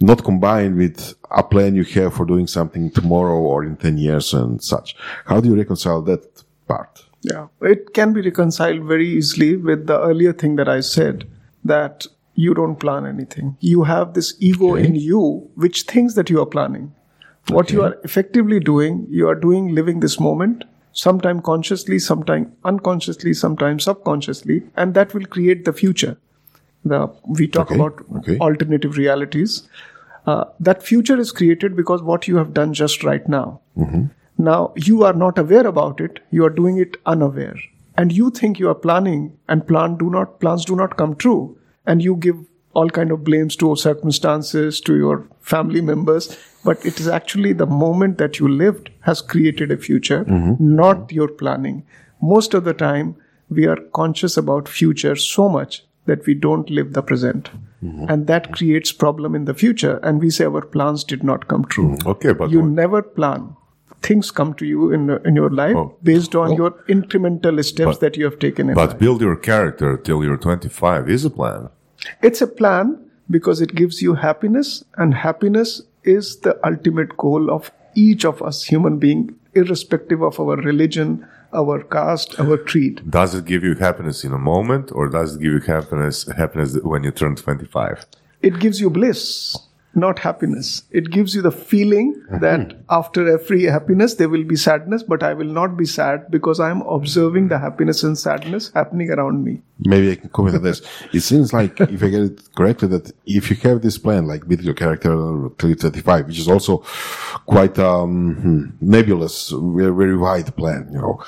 [0.00, 4.34] not combined with a plan you have for doing something tomorrow or in 10 years
[4.34, 9.56] and such how do you reconcile that part Yeah, it can be reconciled very easily
[9.56, 11.28] with the earlier thing that I said
[11.64, 13.56] that you don't plan anything.
[13.60, 16.94] You have this ego in you which thinks that you are planning.
[17.48, 23.32] What you are effectively doing, you are doing living this moment, sometime consciously, sometime unconsciously,
[23.32, 26.18] sometimes subconsciously, and that will create the future.
[26.84, 28.38] The we talk Okay, about okay.
[28.38, 29.62] alternative realities.
[30.26, 33.60] Uh, that future is created because what you have done just right now.
[34.36, 36.20] Now you are not aware about it.
[36.30, 37.56] You are doing it unaware,
[37.96, 41.58] and you think you are planning, and plan do not plans do not come true,
[41.86, 46.28] and you give all kind of blames to circumstances to your family members.
[46.64, 50.24] But it is actually the moment that you lived has created a future,
[50.60, 51.84] not your planning.
[52.20, 53.16] Most of the time,
[53.48, 57.50] we are conscious about future so much that we don't live the present,
[57.82, 58.06] mm-hmm.
[58.08, 59.94] and that creates problem in the future.
[60.02, 62.08] And we say our plans did not come true mm-hmm.
[62.16, 63.48] Okay, but you never plan
[64.02, 65.86] things come to you in in your life Oh.
[66.02, 66.56] based on oh.
[66.56, 68.98] your incremental steps But- that you have taken in But life.
[68.98, 71.68] build your character till you're 25 is a plan.
[72.22, 72.96] It's a plan
[73.30, 78.62] because it gives you happiness, and happiness is the ultimate goal of each of us
[78.64, 83.02] human being, irrespective of our religion, our caste, our creed.
[83.10, 86.76] Does it give you happiness in a moment, or does it give you happiness happiness
[86.82, 88.06] when you turn 25?
[88.42, 89.56] It gives you bliss,
[89.98, 90.82] not happiness.
[90.90, 95.34] It gives you the feeling that after every happiness there will be sadness, but I
[95.34, 99.62] will not be sad because I am observing the happiness and sadness happening around me.
[99.80, 100.82] Maybe I can comment on this.
[101.12, 104.46] It seems like, if I get it correctly, that if you have this plan, like
[104.48, 105.10] build your character
[105.58, 106.78] till you're 35, which is also
[107.46, 111.22] quite um, hmm, nebulous, very, very wide plan, you know,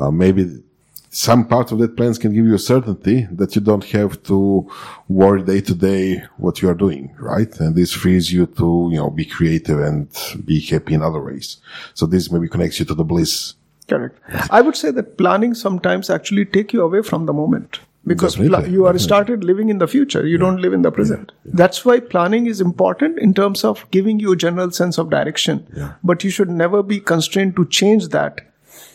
[0.00, 0.62] uh, maybe
[1.10, 4.70] some part of that plans can give you a certainty that you don't have to
[5.08, 7.58] worry day to day what you are doing, right?
[7.60, 10.08] And this frees you to, you know, be creative and
[10.44, 11.58] be happy in other ways.
[11.94, 13.54] So this maybe connects you to the bliss.
[13.88, 14.18] Correct.
[14.50, 18.70] I would say that planning sometimes actually take you away from the moment because Definitely,
[18.72, 18.98] you are definitely.
[19.04, 20.26] started living in the future.
[20.26, 21.32] You don't live in the present.
[21.44, 25.66] That's why planning is important in terms of giving you a general sense of direction.
[26.04, 28.42] But you should never be constrained to change that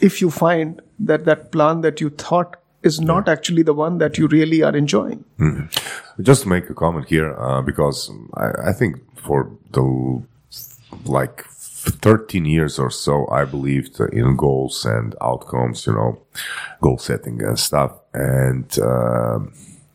[0.01, 4.17] if you find that that plan that you thought is not actually the one that
[4.17, 5.23] you really are enjoying.
[6.21, 10.23] Just to make a comment here, uh, because I, I think for the
[11.05, 16.21] like 13 years or so, I believed in goals and outcomes, you know,
[16.81, 17.91] goal setting and stuff.
[18.13, 19.39] And uh,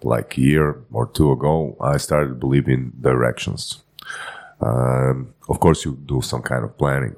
[0.02, 3.82] like a year or two ago, I started believing directions.
[4.60, 7.16] Um, of course, you do some kind of planning,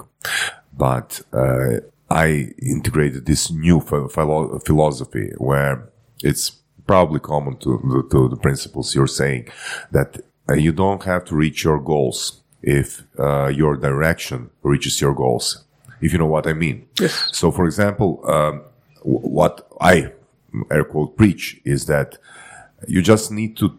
[0.77, 5.89] but uh, I integrated this new philo- philosophy where
[6.23, 6.51] it's
[6.87, 9.49] probably common to, the- to the principles you're saying
[9.93, 10.19] that
[10.49, 15.65] uh, you don't have to reach your goals if uh, your direction reaches your goals.
[16.01, 16.87] If you know what I mean.
[16.99, 17.29] Yes.
[17.33, 18.63] So, for example, um,
[18.99, 20.13] w- what I
[20.71, 22.19] air quote preach is that
[22.89, 23.79] you just need to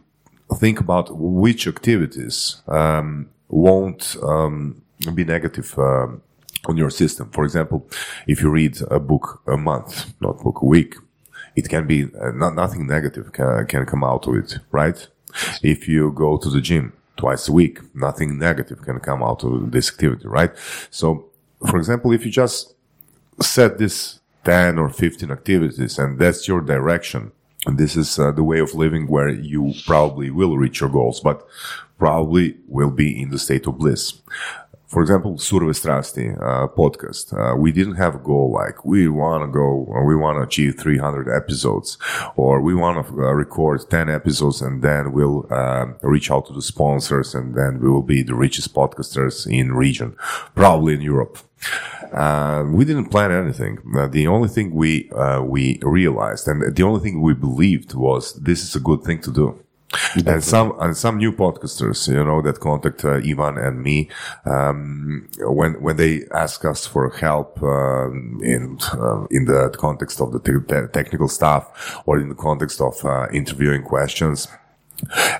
[0.56, 4.82] think about which activities um, won't um,
[5.16, 6.22] be negative um,
[6.66, 7.30] on your system.
[7.32, 7.88] For example,
[8.28, 10.96] if you read a book a month, not book a week,
[11.56, 15.08] it can be uh, not, nothing negative can, can come out of it, right?
[15.62, 19.72] If you go to the gym twice a week, nothing negative can come out of
[19.72, 20.52] this activity, right?
[20.90, 21.30] So,
[21.68, 22.74] for example, if you just
[23.42, 27.32] set this 10 or 15 activities and that's your direction
[27.66, 31.20] and this is uh, the way of living where you probably will reach your goals
[31.20, 31.46] but
[32.00, 34.22] probably will be in the state of bliss
[34.92, 39.42] for example surove strasti uh, podcast uh, we didn't have a goal like we want
[39.44, 41.98] to go or we want to achieve 300 episodes
[42.36, 46.54] or we want to uh, record 10 episodes and then we'll uh, reach out to
[46.54, 50.14] the sponsors and then we will be the richest podcasters in region
[50.56, 51.38] probably in europe
[52.12, 53.78] uh, we didn't plan anything.
[53.96, 58.34] Uh, the only thing we uh, we realized, and the only thing we believed, was
[58.34, 59.64] this is a good thing to do.
[60.26, 64.10] And some and some new podcasters, you know, that contact uh, Ivan and me
[64.46, 70.32] um, when when they ask us for help um, in uh, in the context of
[70.32, 74.48] the te- te- technical stuff or in the context of uh, interviewing questions.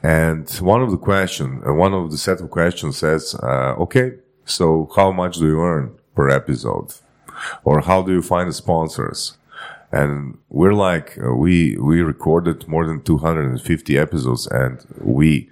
[0.04, 4.14] And one of the question, uh, one of the set of questions says, uh, "Okay,
[4.44, 6.94] so how much do you earn per episode,
[7.64, 9.38] or how do you find the sponsors?"
[9.92, 15.50] And we're like, uh, we we recorded more than 250 episodes, and we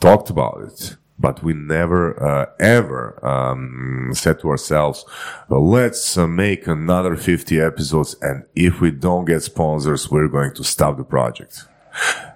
[0.00, 5.04] talked about it, but we never uh, ever um, said to ourselves,
[5.48, 10.54] well, "Let's uh, make another 50 episodes, and if we don't get sponsors, we're going
[10.54, 11.64] to stop the project."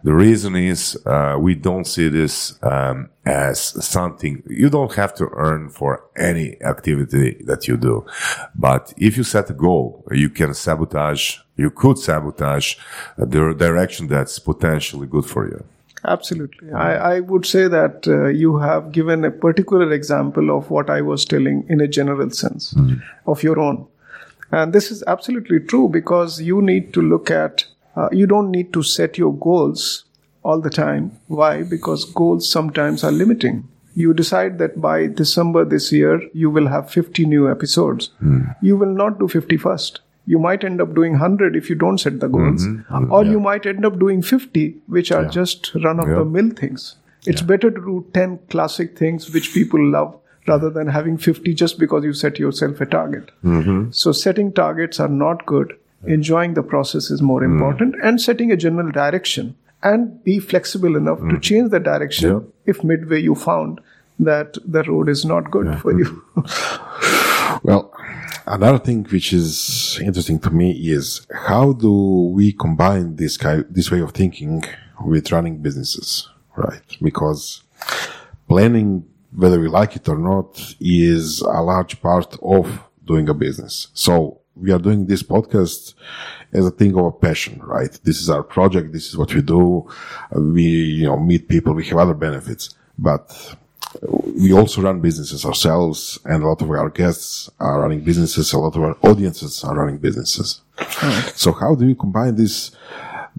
[0.04, 5.28] The reason is uh, we don't see this um, as something you don't have to
[5.32, 8.06] earn for any activity that you do.
[8.54, 12.76] But if you set a goal, you can sabotage, you could sabotage
[13.16, 15.64] the direction that's potentially good for you.
[16.04, 16.72] Absolutely.
[16.72, 21.00] I, I would say that uh, you have given a particular example of what I
[21.00, 22.74] was telling in a general sense
[23.26, 23.86] of your own.
[24.50, 27.66] And this is absolutely true because you need to look at,
[27.98, 30.04] uh, you don't need to set your goals
[30.42, 31.10] all the time.
[31.26, 31.62] Why?
[31.62, 33.68] Because goals sometimes are limiting.
[33.94, 38.10] You decide that by December this year, you will have 50 new episodes.
[38.18, 38.42] Hmm.
[38.62, 40.00] You will not do 50 first.
[40.26, 42.64] You might end up doing 100 if you don't set the goals.
[42.64, 42.94] Mm-hmm.
[42.94, 43.12] Mm-hmm.
[43.12, 46.96] Or you might end up doing 50, which are just run of the mill things.
[47.26, 51.78] It's better to do 10 classic things which people love rather than having 50 just
[51.78, 53.30] because you set yourself a target.
[53.42, 53.90] Mm-hmm.
[53.90, 55.76] So setting targets are not good.
[56.06, 57.52] Enjoying the process is more hmm.
[57.52, 61.40] important and setting a general direction and be flexible enough to hmm.
[61.40, 62.40] change the direction Yeah.
[62.66, 63.80] if midway you found
[64.20, 66.04] that the road is not good for you.
[66.34, 67.56] Hmm.
[67.62, 67.92] Well,
[68.50, 73.90] Another thing which is interesting to me is how do we combine this kind, this
[73.90, 74.64] way of thinking
[75.04, 76.80] with running businesses, right?
[77.02, 77.62] Because
[78.48, 79.04] planning,
[79.36, 83.88] whether we like it or not, is a large part of doing a business.
[83.92, 85.94] So we are doing this podcast
[86.52, 87.98] as a thing of a passion, right?
[88.04, 88.92] This is our project.
[88.92, 89.88] This is what we do.
[90.32, 91.74] We, you know, meet people.
[91.74, 93.56] We have other benefits, but
[94.02, 98.52] we also run businesses ourselves and a lot of our guests are running businesses.
[98.52, 100.62] A lot of our audiences are running businesses.
[101.34, 102.72] So how do you combine this?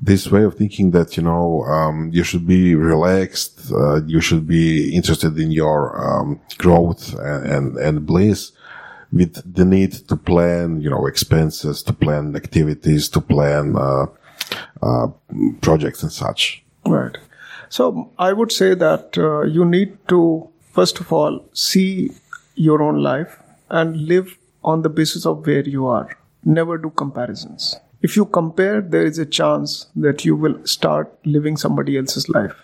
[0.01, 4.47] This way of thinking that, you know, um, you should be relaxed, uh, you should
[4.47, 8.53] be interested in your, um, growth and, and, and bliss
[9.11, 14.05] with the need to plan, you know, expenses, to plan activities, to plan, uh,
[14.81, 15.07] uh,
[15.61, 16.63] projects and such.
[16.85, 17.17] Right.
[17.69, 22.11] So I would say that uh, you need to, first of all, see
[22.55, 23.39] your own life
[23.69, 26.17] and live on the basis of where you are.
[26.43, 27.75] Never do comparisons.
[28.01, 32.55] If you compare, there is a chance that you will start living somebody else's life.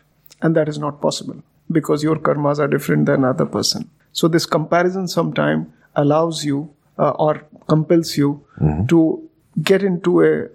[0.42, 3.90] And that is not possible because your karmas are different than other person.
[4.14, 8.86] So this comparison sometime allows you uh, or compels you mm-hmm.
[8.88, 9.30] to
[9.62, 10.48] get into a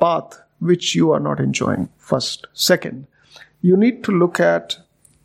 [0.00, 2.46] path which you are not enjoying first.
[2.52, 3.06] Second
[3.62, 4.76] you need to look at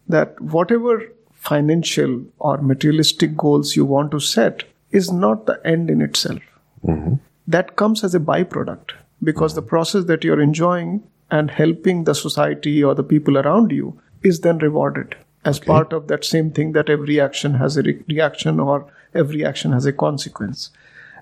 [0.08, 1.04] that whatever
[1.34, 6.42] financial or materialistic goals you want to set is not the end in itself.
[6.86, 7.16] Mm-hmm.
[7.48, 8.92] That comes as a byproduct
[9.24, 9.62] because mm-hmm.
[9.62, 14.42] the process that you're enjoying and helping the society or the people around you is
[14.42, 18.60] then rewarded as part of that same thing that every action has a re- reaction
[18.60, 20.70] or every action has a consequence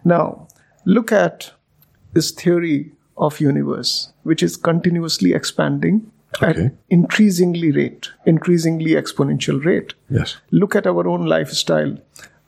[0.04, 0.48] now
[0.86, 1.52] look at
[2.14, 6.02] this theory of universe which is continuously expanding
[6.36, 6.48] Okay.
[6.66, 10.38] at increasingly rate increasingly exponential rate Yes.
[10.62, 11.92] look at our own lifestyle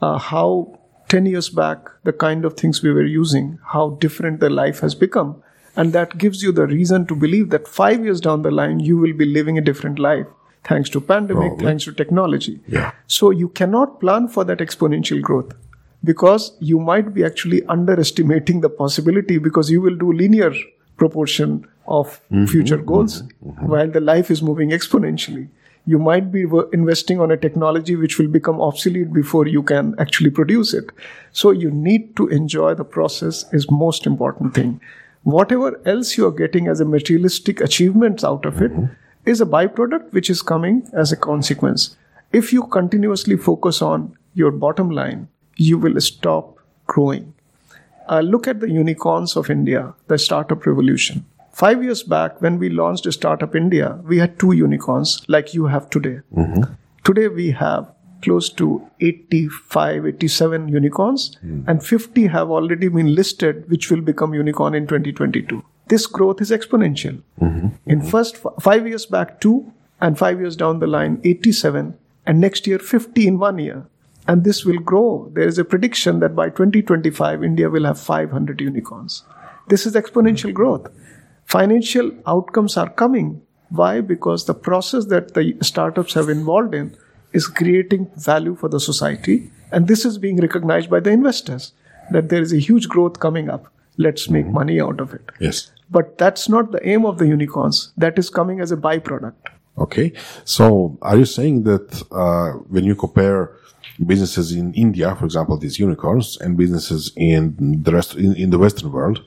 [0.02, 0.80] uh, how
[1.10, 4.96] 10 years back the kind of things we were using how different the life has
[5.04, 5.36] become
[5.76, 8.98] and that gives you the reason to believe that 5 years down the line you
[8.98, 10.26] will be living a different life
[10.68, 11.66] thanks to pandemic Probably.
[11.66, 12.92] thanks to technology Yeah.
[13.08, 15.54] so you cannot plan for that exponential growth
[16.06, 20.54] because you might be actually underestimating the possibility because you will do linear
[20.98, 22.46] proportion of mm-hmm.
[22.46, 23.50] future goals mm-hmm.
[23.50, 23.68] Mm-hmm.
[23.68, 25.48] while the life is moving exponentially.
[25.88, 30.32] You might be investing on a technology which will become obsolete before you can actually
[30.32, 30.90] produce it.
[31.32, 34.82] So you need to enjoy the process is most important thing.
[35.22, 38.72] Whatever else you are getting as a materialistic achievements out of it
[39.26, 41.98] is a byproduct which is coming as a consequence.
[42.32, 47.34] If you continuously focus on your bottom line, you will stop growing.
[48.08, 51.26] Uh, look at the unicorns of India, the startup revolution.
[51.52, 55.90] Five years back, when we launched Startup India, we had two unicorns like you have
[55.90, 56.20] today.
[57.06, 63.90] Today, we have close to 85, 87 unicorns, and 50 have already been listed, which
[63.90, 65.64] will become unicorn in 2022.
[65.88, 67.22] This growth is exponential.
[67.40, 67.68] Mm-hmm.
[67.86, 69.72] In first f- five years back, two,
[70.02, 73.86] and five years down the line, 87, and next year, 50 in one year.
[74.28, 75.30] And this will grow.
[75.34, 79.24] There is a prediction that by 2025, India will have 500 unicorns.
[79.68, 80.88] This is exponential growth.
[81.46, 83.42] Financial outcomes are coming.
[83.70, 84.02] Why?
[84.02, 86.98] Because the process that the startups have involved in
[87.34, 89.52] is creating value for the society.
[89.72, 91.74] And this is being recognized by the investors
[92.12, 93.72] that there is a huge growth coming up.
[93.98, 94.54] Let's make mm-hmm.
[94.54, 95.30] money out of it.
[95.40, 95.72] Yes.
[95.90, 97.94] But that's not the aim of the unicorns.
[97.98, 99.36] That is coming as a byproduct.
[99.78, 100.14] Okay.
[100.44, 103.52] So are you saying that uh, when you compare
[104.06, 108.58] businesses in India, for example, these unicorns, and businesses in the rest in, in the
[108.58, 109.24] Western world,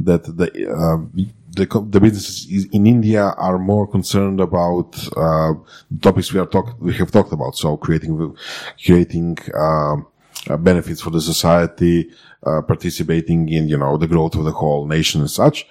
[0.00, 5.54] that the uh, the, the businesses in India are more concerned about uh,
[6.00, 7.56] topics we are talk we have talked about.
[7.56, 8.36] So creating
[8.84, 10.06] creating um
[10.48, 12.10] uh, benefits for the society,
[12.44, 15.66] uh, participating in you know the growth of the whole nation and such.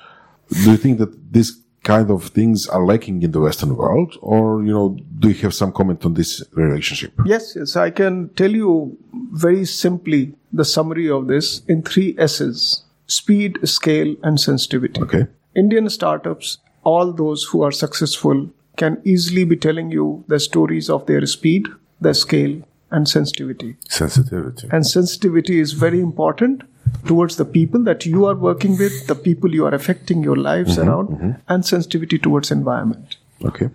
[0.49, 4.63] Do you think that this kind of things are lacking in the Western world, or
[4.63, 7.13] you know, do you have some comment on this relationship?
[7.25, 7.75] Yes, yes.
[7.75, 8.97] I can tell you
[9.31, 15.01] very simply the summary of this in three S's speed, scale, and sensitivity.
[15.01, 15.27] Okay.
[15.55, 21.05] Indian startups, all those who are successful, can easily be telling you the stories of
[21.05, 21.67] their speed,
[22.01, 23.75] their scale, and sensitivity.
[23.89, 24.67] Sensitivity.
[24.71, 26.63] And sensitivity is very important
[27.05, 30.77] towards the people that you are working with, the people you are affecting your lives
[30.77, 31.31] mm-hmm, around, mm-hmm.
[31.49, 33.69] and sensitivity towards environment Okay.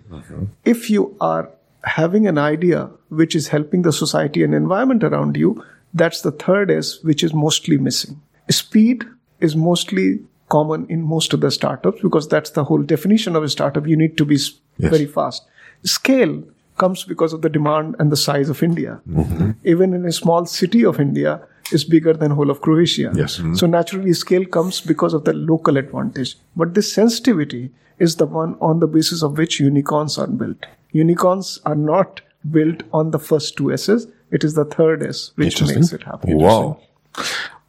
[0.65, 1.49] if you are
[1.83, 5.63] having an idea which is helping the society and environment around you,
[5.93, 8.19] that's the third S, which is mostly missing.
[8.49, 9.05] Speed
[9.39, 13.49] is mostly common in most of the startups because that's the whole definition of a
[13.49, 13.87] startup.
[13.87, 14.35] You need to be
[14.79, 14.91] Yes.
[14.91, 15.45] very fast.
[15.83, 16.43] Scale
[16.77, 19.01] comes because of the demand and the size of India.
[19.09, 19.51] Mm-hmm.
[19.65, 21.41] Even in a small city of India,
[21.71, 23.11] is bigger than whole of Croatia.
[23.15, 23.37] Yes.
[23.37, 23.55] Mm-hmm.
[23.55, 26.37] So naturally, scale comes because of the local advantage.
[26.55, 30.65] But this sensitivity is the one on the basis of which unicorns are built.
[30.91, 34.07] Unicorns are not built on the first two S's.
[34.31, 36.37] It is the third S which makes it happen.
[36.37, 36.79] Wow.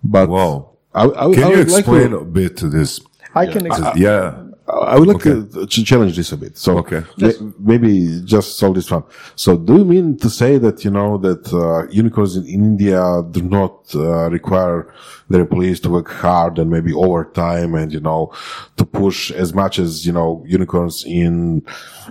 [0.05, 0.71] But Wow.
[0.95, 3.01] I, I, I Can you would like to- explain a bit to this?
[3.35, 3.97] I can explain.
[3.97, 4.45] Yeah.
[4.69, 6.57] I would like to, to challenge this a bit.
[6.57, 7.03] So Okay.
[7.19, 9.03] ma- maybe just solve this one.
[9.35, 13.43] So do you mean to say that, you know, that uh, unicorns in India do
[13.43, 14.93] not uh, require
[15.29, 18.33] their employees to work hard and maybe overtime and, you know,
[18.77, 21.65] to push as much as, you know, unicorns in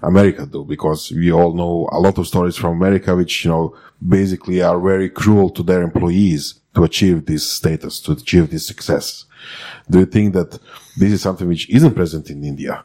[0.03, 0.65] America do?
[0.65, 3.75] Because we all know a lot of stories from America which, you know,
[4.05, 9.25] basically are very cruel to their employees to achieve this status, to achieve this success.
[9.89, 10.59] Do you think that
[10.97, 12.83] this is something which isn't present in India?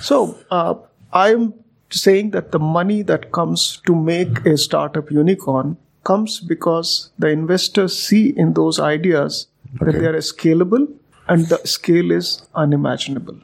[0.00, 0.74] So uh,
[1.12, 1.54] I'm
[1.90, 7.98] saying that the money that comes to make a startup unicorn comes because the investors
[7.98, 9.46] see in those ideas
[9.80, 10.92] that they are scalable
[11.28, 13.36] and the scale is unimaginable.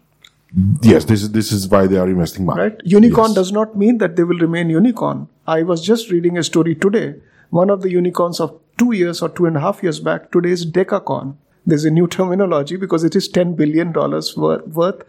[0.82, 2.60] Yes, this is this is why they are investing money.
[2.60, 2.80] Right?
[2.84, 3.34] Unicorn Yes.
[3.36, 5.28] does not mean that they will remain unicorn.
[5.46, 7.14] I was just reading a story today.
[7.50, 10.50] One of the unicorns of two years or two and a half years back today
[10.50, 11.36] is Decacorn.
[11.66, 15.02] There's a new terminology because it is $10 billion worth, worth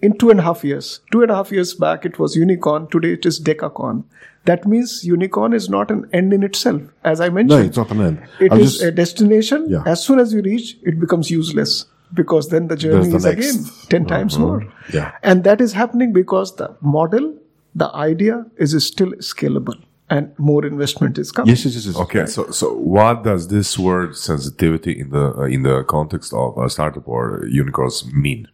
[0.00, 1.00] in two and a half years.
[1.10, 2.86] Two and a half years back it was unicorn.
[2.88, 4.04] Today it is Decacorn.
[4.44, 6.82] That means unicorn is not an end in itself.
[7.02, 8.22] As I mentioned, No, it's not an end.
[8.40, 9.66] it I'm is just- a destination.
[9.68, 9.82] Yeah.
[9.86, 13.40] As soon as you reach, it becomes useless because then the journey is the again
[13.56, 13.68] next.
[13.68, 13.86] Uh-huh.
[13.90, 14.64] 10 times more.
[14.94, 15.12] Yeah.
[15.24, 17.34] And that is happening because the model,
[17.74, 19.74] the idea is still scalable
[20.08, 21.48] and more investment is coming.
[21.50, 21.96] yes, yes, yes, yes.
[21.96, 26.56] Okay, so so what does this word sensitivity in the uh, in the context of
[26.58, 28.46] a startup or unicorns mean?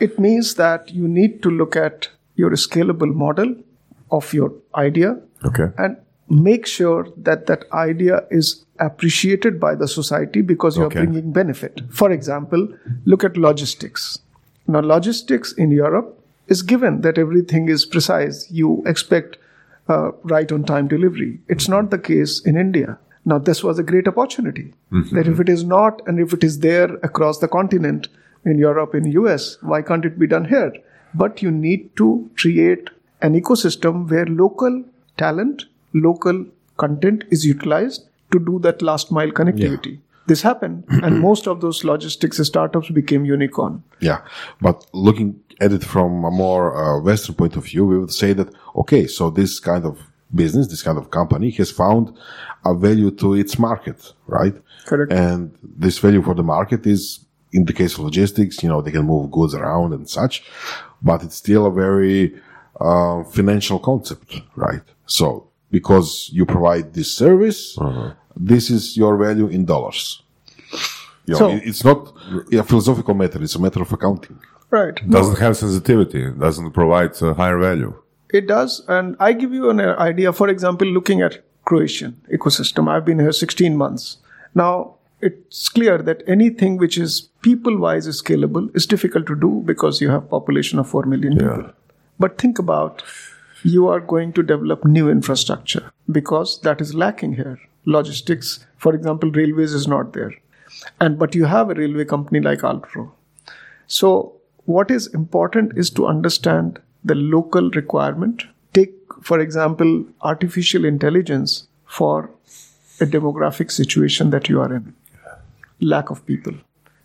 [0.00, 3.54] It means that you need to look at your scalable model
[4.10, 5.68] of your idea Okay.
[5.78, 5.96] and
[6.28, 11.04] make sure that that idea is appreciated by the society because you're Okay.
[11.04, 11.82] bringing benefit.
[11.90, 12.66] For example,
[13.04, 14.18] look at logistics.
[14.66, 16.18] Now, logistics in Europe
[16.48, 18.50] is given that everything is precise.
[18.50, 19.36] You expect
[19.88, 21.40] uh, right on time delivery.
[21.48, 22.98] It's not the case in India.
[23.24, 24.74] Now, this was a great opportunity
[25.12, 28.08] that if it is not and if it is there across the continent
[28.44, 30.72] in Europe, in US, why can't it be done here?
[31.14, 34.84] But you need to create an ecosystem where local
[35.16, 36.46] talent, local
[36.78, 40.00] content is utilized to do that last mile connectivity.
[40.26, 43.82] This happened, and most of those logistics startups became unicorn.
[44.00, 44.20] Yeah,
[44.60, 48.32] but looking at it from a more uh, Western point of view, we would say
[48.32, 49.98] that okay, so this kind of
[50.34, 52.16] business, this kind of company has found
[52.64, 54.54] a value to its market, right?
[54.86, 55.12] Correct.
[55.12, 58.90] And this value for the market is, in the case of logistics, you know, they
[58.90, 60.44] can move goods around and such,
[61.02, 62.34] but it's still a very
[62.80, 64.82] uh, financial concept, right?
[65.06, 67.76] So because you provide this service,
[68.36, 70.22] this is your value in dollars.
[71.26, 72.12] You know, So- it- it's not
[72.52, 74.38] a philosophical matter; it's a matter of accounting.
[74.70, 74.96] Right.
[75.08, 76.30] Doesn't have sensitivity.
[76.30, 77.92] Doesn't provide a higher value.
[78.32, 78.82] It does.
[78.88, 80.32] And I give you an idea.
[80.32, 84.16] For example, looking at Croatian ecosystem, I've been here 16 months.
[84.54, 90.00] Now, it's clear that anything which is people-wise is scalable is difficult to do because
[90.00, 91.70] you have population of 4 million people.
[92.18, 93.02] But think about
[93.62, 97.58] you are going to develop new infrastructure because that is lacking here.
[97.84, 100.32] Logistics, for example, railways is not there.
[101.00, 103.10] And but you have a railway company like Altpro.
[103.86, 108.44] So, what is important is to understand the local requirement.
[108.72, 112.30] Take, for example, artificial intelligence for
[113.00, 114.94] a demographic situation that you are in
[115.80, 116.54] lack of people.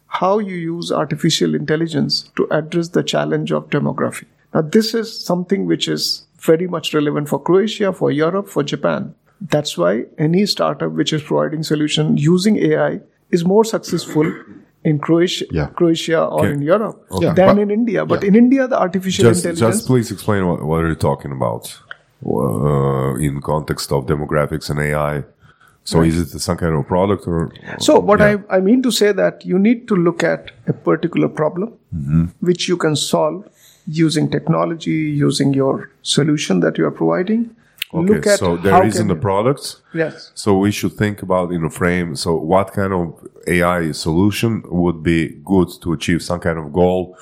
[0.07, 4.25] How you use artificial intelligence to address the challenge of demography.
[4.53, 9.13] Now, this is something which is very much relevant for Croatia, for Europe, for Japan.
[9.41, 14.31] That's why any startup which is providing solution using AI is more successful
[14.83, 15.67] in Croatia, Yeah.
[15.67, 16.53] Croatia or Okay.
[16.53, 18.05] in Europe Yeah, than but- in India.
[18.05, 18.29] But yeah.
[18.29, 19.75] in India, the artificial Just, intelligence.
[19.77, 21.73] just please explain what, what are you talking about
[22.25, 25.23] uh, in context of demographics and AI.
[25.83, 27.49] So is it some kind of product or?
[27.79, 28.37] So what Yeah.
[28.49, 32.23] I, I mean to say that you need to look at a particular problem Mm-hmm.
[32.41, 33.45] which you can solve
[33.87, 37.49] using technology, using your solution that you are providing.
[37.93, 39.81] Okay, look at so there isn't can a product.
[39.93, 40.31] Yes.
[40.35, 42.15] So we should think about in a frame.
[42.15, 47.17] So what kind of AI solution would be good to achieve some kind of goal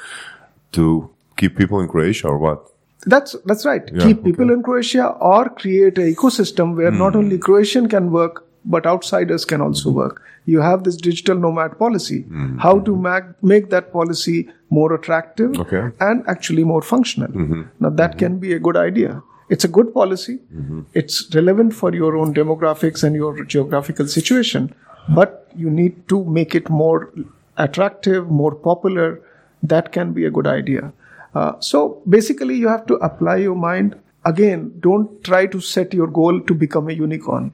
[0.72, 2.60] to keep people in Croatia or what?
[3.06, 3.84] That's that's right.
[3.94, 6.98] Yeah, Keep people in Croatia or create an ecosystem where Hmm.
[6.98, 8.42] not only Croatian can work
[8.74, 10.24] but outsiders can also work.
[10.48, 12.22] You have this digital nomad policy.
[12.24, 12.58] Hmm.
[12.58, 15.78] How to make make that policy more attractive Okay.
[15.84, 16.04] Mm-hmm.
[16.10, 17.32] and actually more functional.
[17.80, 19.22] Now that can be a good idea.
[19.50, 20.40] It's a good policy.
[20.54, 20.82] Mm-hmm.
[20.94, 24.74] It's relevant for your own demographics and your geographical situation.
[25.08, 27.14] but you need to make it more
[27.58, 29.22] attractive, more popular.
[29.64, 30.94] That can be a good idea.
[31.34, 33.96] Uh, so basically, you have to apply your mind.
[34.26, 37.54] Again, don't try to set your goal to become a unicorn.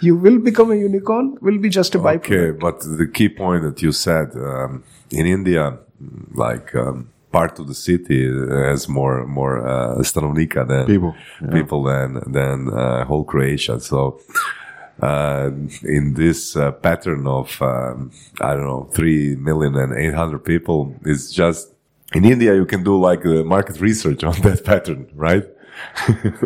[0.00, 2.24] You will become a unicorn, will be just a byproduct.
[2.24, 5.78] Okay, but the key point that you said um, in India,
[6.34, 8.20] like um, part of the city
[8.68, 11.14] has more more uh, stanovnika than People,
[11.50, 13.80] people than than uh, whole Croatia.
[13.80, 14.20] So
[15.00, 15.50] uh,
[15.82, 20.94] in this uh, pattern of um, I don't know three million and eight hundred people,
[21.04, 21.72] it's just
[22.14, 25.44] in India you can do like uh, market research on that pattern, right?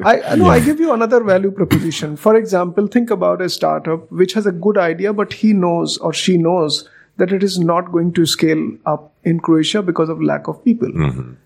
[0.04, 2.16] I know I give you another value proposition.
[2.16, 6.12] For example, think about a startup which has a good idea, but he knows or
[6.12, 10.48] she knows that it is not going to scale up in Croatia because of lack
[10.48, 10.92] of people.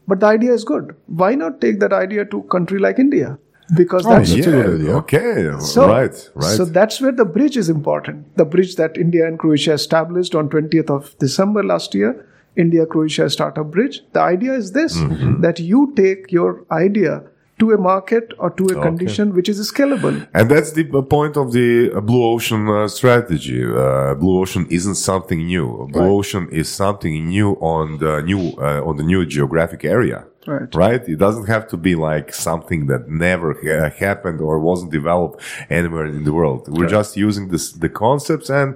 [0.07, 0.95] But the idea is good.
[1.22, 3.39] Why not take that idea to a country like India?
[3.76, 4.95] Because that's That's a good idea.
[4.97, 6.57] Okay, so, right, right.
[6.61, 8.37] So that's where the bridge is important.
[8.37, 12.26] The bridge that India and Croatia established on 20th of December last year,
[12.57, 14.01] India Croatia Startup Bridge.
[14.12, 15.41] The idea is this Mm-hmm.
[15.43, 17.22] that you take your idea
[17.61, 20.17] to a market or to a condition which is scalable.
[20.35, 23.61] And that's the uh, point of the uh, blue ocean uh, strategy.
[23.65, 25.67] Uh, blue ocean isn't something new.
[25.93, 26.19] Blue Right.
[26.19, 30.21] ocean is something new on the new uh, on the new geographic area.
[30.47, 30.75] Right.
[30.85, 31.03] Right.
[31.15, 35.37] It doesn't have to be like something that never ha- happened or wasn't developed
[35.69, 36.61] anywhere in the world.
[36.77, 38.69] We're just using this the concepts and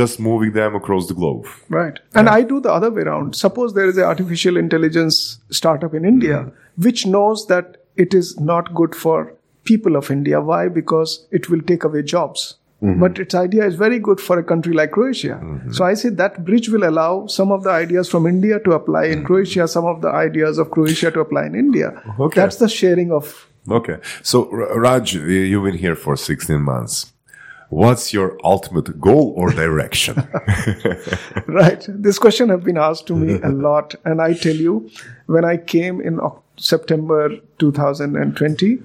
[0.00, 1.46] just moving them across the globe.
[1.80, 1.96] Right.
[2.18, 3.36] And I do the other way around.
[3.36, 6.82] Suppose there is an artificial intelligence startup in India Mm-hmm.
[6.86, 7.66] which knows that
[7.96, 9.34] it is not good for
[9.64, 10.40] people of India.
[10.40, 10.68] Why?
[10.68, 12.56] Because it will take away jobs.
[12.82, 13.00] Mm-hmm.
[13.00, 15.40] But its idea is very good for a country like Croatia.
[15.70, 19.06] So I say that bridge will allow some of the ideas from India to apply
[19.06, 22.02] in Croatia, some of the ideas of Croatia to apply in India.
[22.20, 22.40] Okay.
[22.40, 23.96] That's the sharing of Okay.
[24.22, 27.12] So Raj, you've been here for 16 months.
[27.70, 30.16] What's your ultimate goal or direction?
[31.46, 31.84] Right.
[31.88, 34.90] This question have been asked to me a lot, and I tell you,
[35.26, 36.20] when I came in
[36.56, 38.78] September 2020,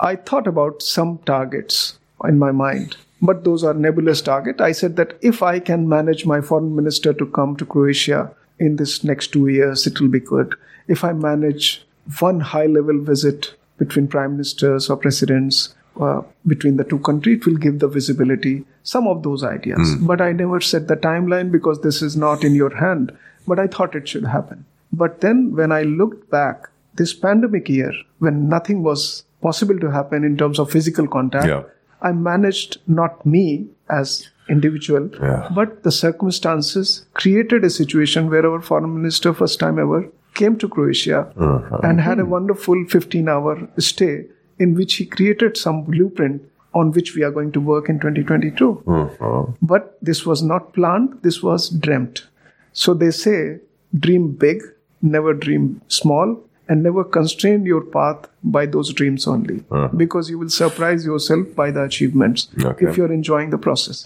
[0.00, 4.60] I thought about some targets in my mind, but those are nebulous targets.
[4.60, 8.76] I said that if I can manage my foreign minister to come to Croatia in
[8.76, 10.54] this next two years, it will be good.
[10.88, 11.84] If I manage
[12.18, 17.56] one high-level visit between prime ministers or presidents uh, between the two countries, it will
[17.56, 18.64] give the visibility.
[18.82, 22.54] Some of those ideas, but I never set the timeline because this is not in
[22.54, 23.16] your hand.
[23.46, 24.64] But I thought it should happen.
[24.92, 30.24] But then when I looked back, this pandemic year, when nothing was possible to happen
[30.24, 31.62] in terms of physical contact, Yeah.
[32.00, 35.48] I managed not me as individual, Yeah.
[35.54, 40.68] but the circumstances created a situation where our foreign minister, first time ever, came to
[40.68, 41.80] Croatia uh-huh.
[41.82, 44.24] and had a wonderful 15 hour stay
[44.58, 46.42] in which he created some blueprint
[46.74, 48.82] on which we are going to work in 2022.
[48.86, 49.46] Uh-huh.
[49.60, 52.26] But this was not planned, this was dreamt.
[52.72, 53.58] So they say,
[53.98, 54.62] dream big,
[55.02, 56.40] never dream small,
[56.72, 59.56] and never constrain your path by those dreams only.
[59.70, 59.88] Ah.
[60.02, 62.86] Because you will surprise yourself by the achievements Okay.
[62.86, 64.02] if you're enjoying the process.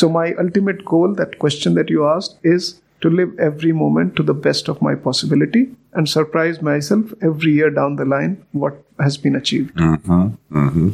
[0.00, 2.68] So, my ultimate goal, that question that you asked, is
[3.06, 7.70] to live every moment to the best of my possibility and surprise myself every year
[7.78, 9.74] down the line what has been achieved.
[9.76, 10.28] Mm-hmm.
[10.58, 10.88] Mm-hmm.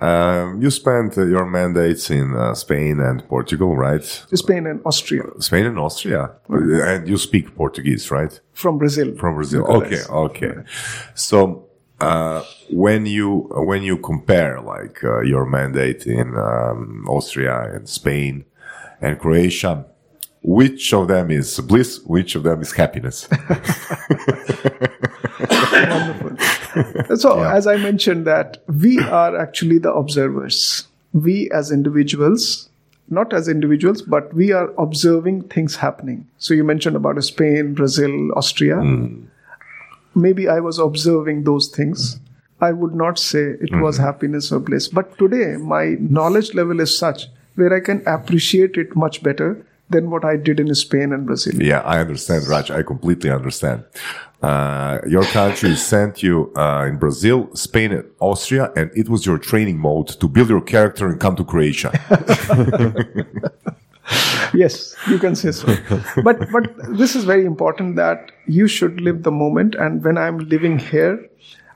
[0.00, 4.02] Um, you spent uh, your mandates in uh, Spain and Portugal, right?
[4.02, 8.38] Spain and Austria Spain and Austria, and you speak Portuguese, right?
[8.52, 9.16] from Brazil.
[9.16, 9.64] From Brazil.
[9.64, 10.54] Okay, okay.
[11.14, 11.68] So
[12.00, 18.44] uh, when you when you compare like uh, your mandate in um, Austria and Spain
[19.00, 19.86] and Croatia,
[20.42, 22.00] which of them is bliss?
[22.04, 23.28] Which of them is happiness?
[27.16, 30.86] So, as I mentioned, that we are actually the observers.
[31.12, 32.68] We as individuals,
[33.08, 36.26] not as individuals, but we are observing things happening.
[36.38, 38.76] So, you mentioned about Spain, Brazil, Austria.
[38.76, 39.24] Hmm.
[40.14, 42.18] Maybe I was observing those things.
[42.60, 44.04] I would not say it was hmm.
[44.04, 44.88] happiness or bliss.
[44.88, 50.10] But today, my knowledge level is such where I can appreciate it much better than
[50.10, 51.60] what I did in Spain and Brazil.
[51.62, 52.70] Yeah, I understand, Raj.
[52.70, 53.84] I completely understand.
[54.42, 59.38] Uh, your country sent you uh, in Brazil, Spain, and Austria, and it was your
[59.38, 61.92] training mode to build your character and come to Croatia.
[64.54, 65.66] Yes, you can say so.
[66.22, 69.74] but but this is very important that you should live the moment.
[69.74, 71.28] And when I'm living here,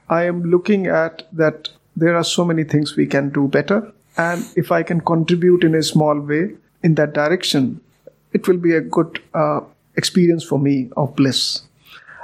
[0.09, 3.93] I am looking at that there are so many things we can do better.
[4.17, 7.81] And if I can contribute in a small way in that direction,
[8.33, 9.61] it will be a good uh,
[9.97, 11.63] experience for me of bliss.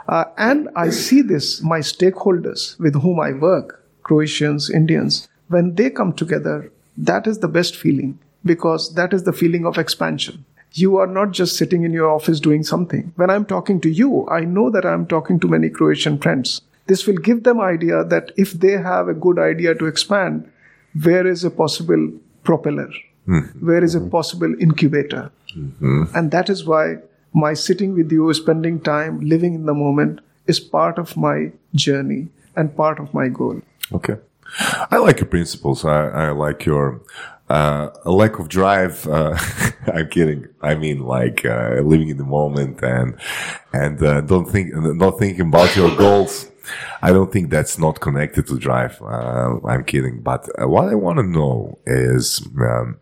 [0.09, 5.91] Uh, and I see this, my stakeholders with whom I work, Croatians, Indians, when they
[5.91, 10.45] come together, that is the best feeling because that is the feeling of expansion.
[10.73, 13.13] You are not just sitting in your office doing something.
[13.17, 16.61] When I'm talking to you, I know that I'm talking to many Croatian friends.
[16.87, 20.51] This will give them idea that if they have a good idea to expand,
[21.03, 22.13] where is a possible
[22.45, 22.91] propeller?
[23.61, 25.31] Where is a possible incubator?
[26.15, 26.97] And that is why
[27.33, 32.29] my sitting with you, spending time, living in the moment is part of my journey
[32.55, 33.61] and part of my goal.
[33.93, 34.17] Okay.
[34.91, 35.85] I like your principles.
[35.85, 37.01] I, I like your
[37.49, 39.07] uh, lack of drive.
[39.07, 39.37] Uh,
[39.93, 40.47] I'm kidding.
[40.63, 43.17] I mean, like uh, living in the moment and
[43.73, 46.51] and uh, don't think not thinking about your goals.
[47.03, 49.01] I don't think that's not connected to drive.
[49.01, 50.23] Uh, I'm kidding.
[50.23, 52.47] But uh, what I want to know is.
[52.59, 52.99] Um,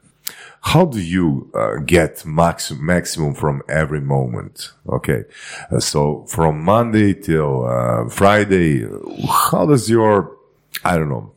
[0.71, 4.73] how do you uh, get maximum maximum from every moment?
[4.89, 5.25] Okay
[5.71, 8.87] Uh, so from monday till uh, friday
[9.29, 10.15] how does your
[10.85, 11.35] i don't know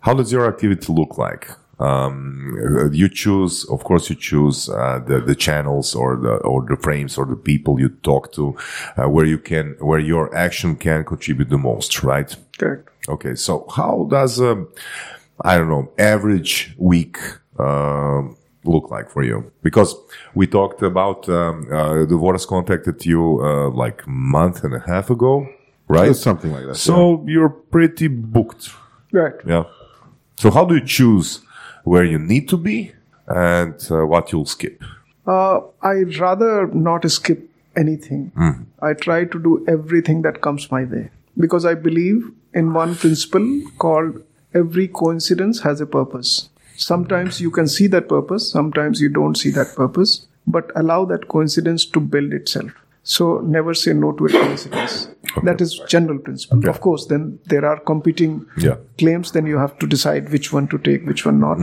[0.00, 1.50] how does your activity look like?
[1.80, 6.76] Um, you choose of course you choose uh, the the channels or the or the
[6.76, 8.56] frames or the people you talk to
[8.96, 12.34] uh, where you can where your action can contribute the most right?
[12.58, 12.88] Correct.
[13.08, 14.68] Okay, so how does um,
[15.42, 17.18] I don't know average week
[18.64, 19.50] look like for you?
[19.62, 19.94] Because
[20.34, 24.80] we talked about um, uh, the Boris contacted you uh, like a month and a
[24.80, 25.46] half ago,
[25.88, 26.14] right?
[26.14, 26.76] Something like that.
[26.76, 28.70] So you're pretty booked,
[29.12, 29.34] Right.
[29.46, 29.64] yeah.
[30.36, 31.40] So how do you choose
[31.84, 32.92] where you need to be
[33.26, 34.82] and uh, what you'll skip?
[35.26, 38.32] Uh, I rather not skip anything.
[38.82, 43.62] I try to do everything that comes my way because I believe in one principle
[43.78, 44.22] called
[44.54, 46.48] every coincidence has a purpose.
[46.78, 51.26] Sometimes you can see that purpose, sometimes you don't see that purpose, but allow that
[51.28, 52.70] coincidence to build itself.
[53.02, 55.08] So never say no to a coincidence.
[55.42, 56.68] That is general principle.
[56.68, 58.76] Of course, then there are competing Yeah.
[58.98, 61.58] claims, then you have to decide which one to take, which one not.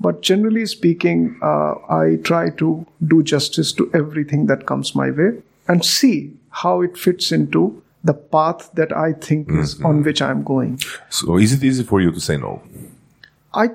[0.00, 5.30] But generally speaking, uh, I try to do justice to everything that comes my way
[5.68, 10.42] and see how it fits into the path that I think is on which I'm
[10.42, 10.80] going.
[11.08, 12.60] So is it easy for you to say no?
[13.54, 13.70] I,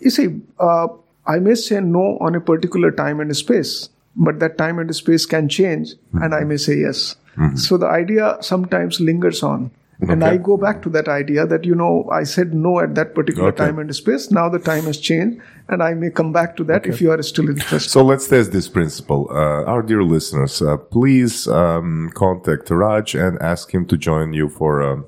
[0.00, 0.88] you see, uh,
[1.26, 5.26] I may say no on a particular time and space, but that time and space
[5.26, 7.16] can change, and I may say yes.
[7.54, 9.70] So the idea sometimes lingers on.
[10.08, 13.14] And I go back to that idea that, you know, I said no at that
[13.14, 13.64] particular Okay.
[13.64, 14.30] time and space.
[14.30, 17.22] Now the time has changed, and I may come back to that if you are
[17.22, 17.90] still interested.
[17.90, 19.28] So let's test this principle.
[19.30, 24.48] Uh, our dear listeners, uh, please um, contact Raj and ask him to join you
[24.48, 25.04] for um,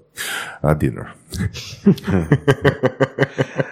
[0.63, 1.13] a dinner.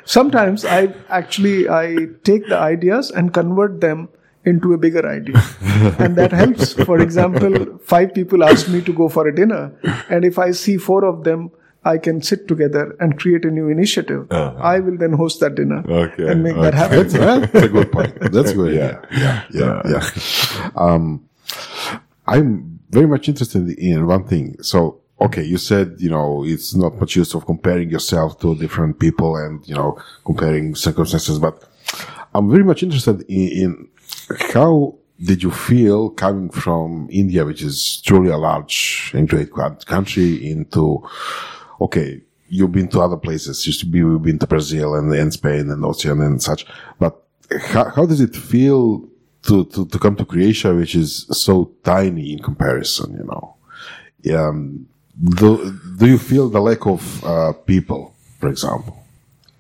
[0.04, 4.08] Sometimes I actually I take the ideas and convert them
[4.44, 5.36] into a bigger idea,
[5.98, 6.72] and that helps.
[6.72, 9.72] For example, five people ask me to go for a dinner,
[10.08, 11.50] and if I see four of them.
[11.82, 14.30] I can sit together and create a new initiative.
[14.30, 17.08] I will then host that dinner Okay, and make that happen.
[17.08, 18.20] That's, that's a good point.
[18.20, 18.74] That's good.
[18.74, 19.00] Yeah.
[19.10, 19.44] Yeah.
[19.50, 19.82] Yeah.
[19.88, 20.10] Yeah.
[20.12, 20.70] yeah.
[20.76, 21.26] Um,
[22.26, 24.62] I'm very much interested in one thing.
[24.62, 28.98] So, okay, you said, you know, it's not much use of comparing yourself to different
[28.98, 31.64] people and, you know, comparing circumstances, but
[32.34, 33.88] I'm very much interested in, in
[34.38, 39.50] how did you feel coming from India, which is truly a large and great
[39.86, 41.06] country, into,
[41.80, 45.32] okay, you've been to other places, used to be, you've been to Brazil and, and
[45.32, 46.66] Spain and Ocean and such,
[46.98, 47.22] but
[47.60, 49.06] how, how does it feel
[49.42, 53.56] to, to, to come to Croatia, which is so tiny in comparison, you know?
[54.36, 54.86] Um,
[55.22, 58.96] do, do you feel the lack of uh, people, for example?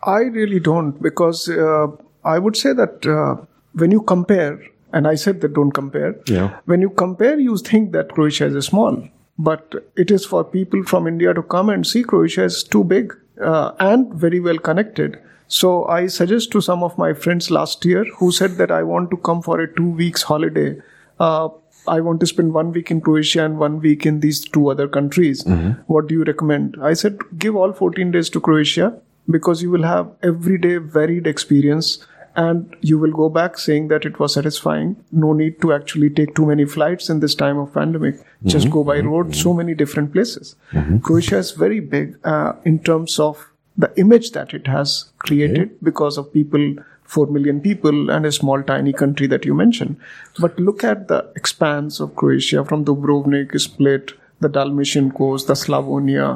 [0.02, 1.88] I really don't because uh,
[2.24, 4.60] I would say that uh, when you compare,
[4.92, 6.16] and I said that don't compare.
[6.26, 6.58] Yeah.
[6.64, 9.08] When you compare, you think that Croatia is small,
[9.38, 13.16] but it is for people from India to come and see Croatia is too big
[13.42, 15.18] uh, and very well connected.
[15.48, 19.10] So I suggest to some of my friends last year who said that I want
[19.10, 20.80] to come for a two weeks holiday.
[21.18, 21.48] Uh,
[21.88, 24.86] I want to spend one week in Croatia and one week in these two other
[24.86, 25.44] countries.
[25.86, 26.76] What do you recommend?
[26.80, 32.06] I said, give all 14 days to Croatia because you will have everyday varied experience
[32.36, 34.96] and you will go back saying that it was satisfying.
[35.10, 38.16] No need to actually take too many flights in this time of pandemic.
[38.44, 38.74] Just mm-hmm.
[38.74, 39.08] go by mm-hmm.
[39.08, 39.58] road, so mm-hmm.
[39.58, 40.56] many different places.
[41.02, 46.18] Croatia is very big uh, in terms of the image that it has created because
[46.18, 46.76] of people
[47.10, 49.96] 4 million people and a small tiny country that you mentioned.
[50.38, 54.12] But look at the expanse of croatia from dubrovnik split
[54.44, 56.26] the dalmatian coast the slavonia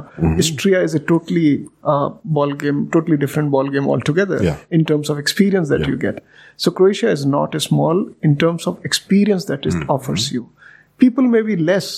[0.42, 4.58] istria is a totally uh, ball game totally different ball game altogether Yeah.
[4.78, 6.22] in terms of experience that you get
[6.64, 10.42] so croatia is not a small in terms of experience that it offers you
[11.04, 11.88] people may be less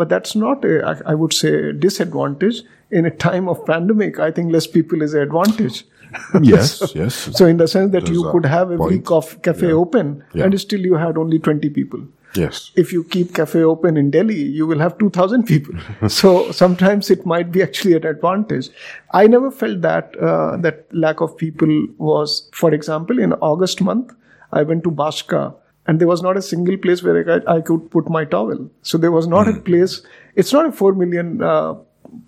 [0.00, 2.62] but that's not a, I- I would say, disadvantage.
[2.90, 5.84] In a time of pandemic, I think less people is an advantage.
[6.42, 7.14] yes, yes.
[7.38, 8.90] So in the sense that There's you could have a point.
[8.92, 10.44] week of cafe open Yeah.
[10.46, 12.00] and still you had only 20 people.
[12.34, 12.70] Yes.
[12.76, 15.74] If you keep cafe open in Delhi, you will have 2000 people.
[16.08, 18.68] so sometimes it might be actually an advantage.
[19.12, 24.12] I never felt that, uh, that lack of people was, for example, in August month,
[24.52, 25.54] I went to Bashka
[25.86, 28.70] and there was not a single place where I, I could put my towel.
[28.82, 30.02] So there was not a place,
[30.36, 31.74] it's not a 4 million, uh,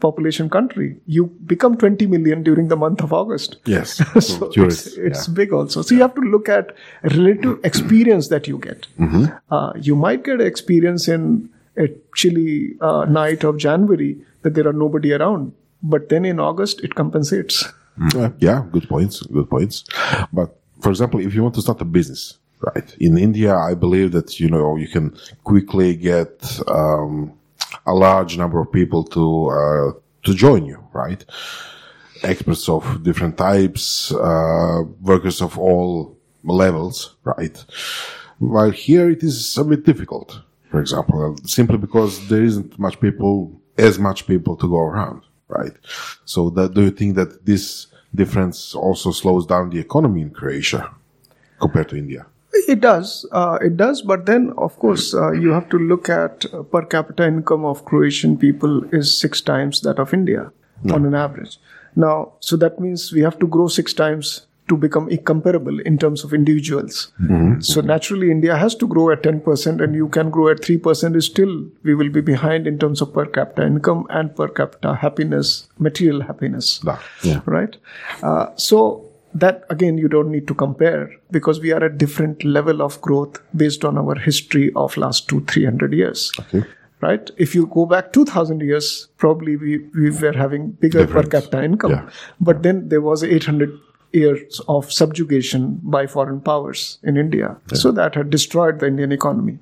[0.00, 0.96] population country.
[1.06, 3.56] You become 20 million during the month of August.
[3.66, 3.96] Yes.
[4.26, 5.34] so it's, it's yeah.
[5.34, 5.82] big also.
[5.82, 8.86] So you have to look at relative experience that you get.
[8.98, 9.26] Mm-hmm.
[9.50, 14.72] Uh, you might get experience in a chilly uh, night of January that there are
[14.72, 17.64] nobody around, but then in August it compensates.
[18.14, 19.22] Uh, yeah, good points.
[19.22, 19.84] Good points.
[20.32, 22.96] But for example, if you want to start a business, right?
[23.00, 27.32] In India, I believe that you know you can quickly get um,
[27.86, 29.92] a large number of people to uh,
[30.24, 31.24] to join you, right?
[32.22, 37.64] Experts of different types, uh, workers of all levels, right?
[38.38, 43.60] While here it is a bit difficult, for example, simply because there isn't much people,
[43.78, 45.72] as much people to go around, right?
[46.24, 50.90] So that, do you think that this difference also slows down the economy in Croatia
[51.60, 52.26] compared to India?
[52.68, 54.02] It does, uh, it does.
[54.02, 57.84] But then, of course, uh, you have to look at uh, per capita income of
[57.84, 60.52] Croatian people is six times that of India
[60.92, 61.58] on an average.
[61.96, 66.24] Now, so that means we have to grow six times to become comparable in terms
[66.24, 67.12] of individuals.
[67.62, 71.16] So naturally, India has to grow at 10%, and you can grow at 3%.
[71.16, 74.94] Is still we will be behind in terms of per capita income and per capita
[74.94, 76.80] happiness, material happiness
[77.22, 77.40] yeah.
[77.44, 77.76] right?
[78.22, 82.80] Uh, so that again, you don't need to compare because we are at different level
[82.82, 86.32] of growth based on our history of last two, three hundred years.
[86.38, 86.64] Okay.
[87.00, 87.30] Right?
[87.36, 91.28] If you go back 2000 years, probably we, we were having bigger Difference.
[91.28, 91.90] per capita income.
[91.90, 92.08] Yeah.
[92.40, 93.78] But then there was 800
[94.12, 97.58] years of subjugation by foreign powers in India.
[97.74, 99.58] So that had destroyed the Indian economy.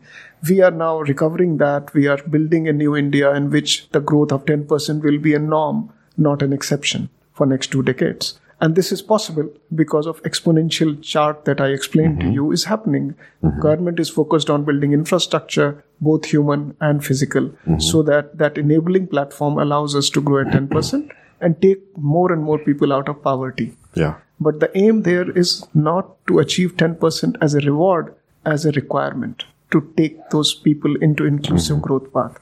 [0.49, 1.93] We are now recovering that.
[1.95, 5.41] We are building a new India in which the growth of 10% will be a
[5.41, 8.39] norm, not an exception for next two decades.
[8.63, 12.35] And this is possible because of exponential chart that I explained to mm-hmm.
[12.35, 13.17] you is happening.
[13.43, 13.61] Mm-hmm.
[13.61, 17.81] Government is focused on building infrastructure, both human and physical, mm-hmm.
[17.81, 21.11] so that that enabling platform allows us to grow at 10%
[21.41, 23.75] and take more and more people out of poverty.
[23.95, 24.15] Yeah.
[24.39, 29.45] But the aim there is not to achieve 10% as a reward, as a requirement
[29.73, 32.39] to take those people into inclusive growth path.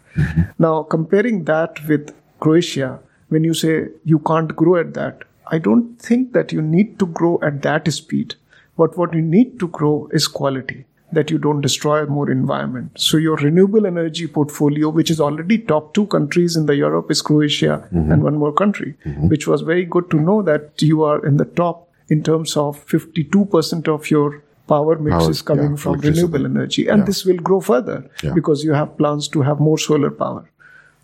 [0.58, 5.98] Now, comparing that with Croatia, when you say you can't grow at that, I don't
[6.00, 8.34] think that you need to grow at that speed.
[8.76, 12.92] But what you need to grow is quality, that you don't destroy more environment.
[12.98, 17.20] So your renewable energy portfolio, which is already top two countries in the Europe, is
[17.20, 18.22] Croatia and mm-hmm.
[18.22, 19.28] one more country, mm-hmm.
[19.28, 22.84] which was very good to know that you are in the top in terms of
[22.86, 26.86] 52% of your power mix Power, is coming yeah, from renewable energy.
[26.86, 27.04] And Yeah.
[27.04, 28.32] this will grow further Yeah.
[28.32, 30.44] because you have plans to have more solar power.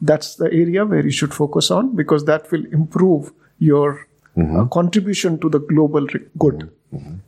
[0.00, 4.05] That's the area where you should focus on because that will improve your
[4.36, 4.60] Mm-hmm.
[4.60, 6.06] uh, contribution to the global
[6.38, 6.70] good.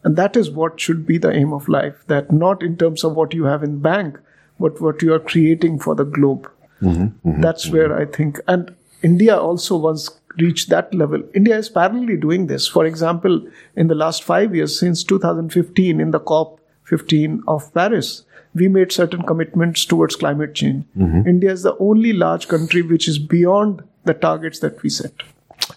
[0.04, 2.04] And that is what should be the aim of life.
[2.06, 4.18] That not in terms of what you have in bank,
[4.60, 6.50] but what you are creating for the globe.
[6.82, 7.40] Mm-hmm.
[7.40, 11.22] That's where I think, and India also once reached that level.
[11.34, 12.66] India is parallelly doing this.
[12.68, 18.24] For example, in the last five years, since 2015, in the COP 15 of Paris,
[18.54, 20.84] we made certain commitments towards climate change.
[21.26, 25.12] India is the only large country which is beyond the targets that we set.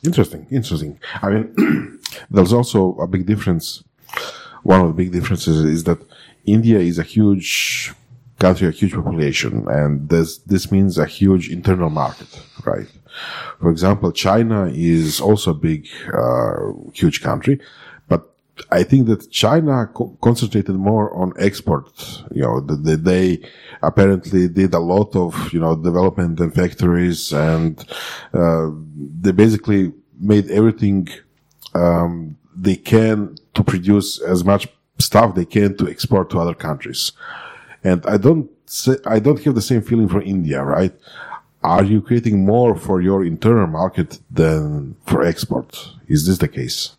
[0.03, 0.99] Interesting, interesting.
[1.21, 1.99] I mean,
[2.31, 3.83] there's also a big difference.
[4.63, 5.99] One of the big differences is that
[6.45, 7.93] India is a huge
[8.39, 12.27] country, a huge population, and this this means a huge internal market,
[12.65, 12.87] right?
[13.59, 17.59] For example, China is also a big, uh, huge country,
[18.69, 21.87] I think that China co- concentrated more on export.
[22.31, 23.41] You know, the, the, they
[23.81, 27.83] apparently did a lot of you know development and factories, and
[28.33, 28.69] uh,
[29.21, 31.07] they basically made everything
[31.73, 34.67] um, they can to produce as much
[34.99, 37.11] stuff they can to export to other countries.
[37.83, 40.93] And I don't say, I don't have the same feeling for India, right?
[41.63, 45.89] Are you creating more for your internal market than for export?
[46.07, 46.95] Is this the case?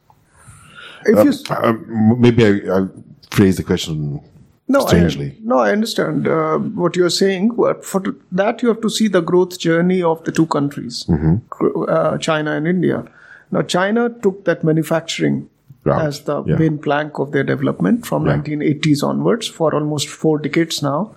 [1.07, 2.87] If you s- Um, maybe I, I
[3.31, 4.21] phrased the question
[4.69, 5.27] No, strangely.
[5.31, 9.09] I, no, I understand uh, what you're saying, but for that you have to see
[9.09, 11.85] the growth journey of the two countries, Mm-hmm.
[11.89, 13.05] uh, China and India.
[13.51, 15.49] Now, China took that manufacturing
[15.85, 16.57] as the yeah.
[16.57, 21.15] main plank of their development from 1980s onwards for almost four decades now.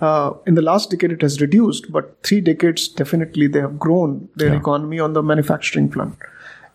[0.00, 4.28] Uh, in the last decade, it has reduced, but three decades definitely they have grown
[4.36, 4.58] their Yeah.
[4.60, 6.14] economy on the manufacturing front.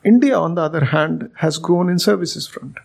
[0.03, 2.77] India, on the other hand, has grown in services front.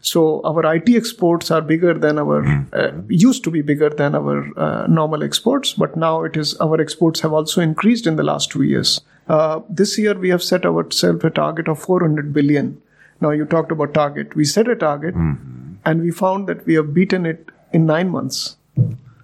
[0.00, 4.44] So our IT exports are bigger than our uh, used to be bigger than our
[4.58, 8.50] uh, normal exports, but now it is our exports have also increased in the last
[8.50, 9.00] two years.
[9.28, 12.82] Uh, this year we have set ourselves a target of 400 billion.
[13.20, 14.34] Now you talked about target.
[14.34, 18.56] We set a target, and we found that we have beaten it in nine months.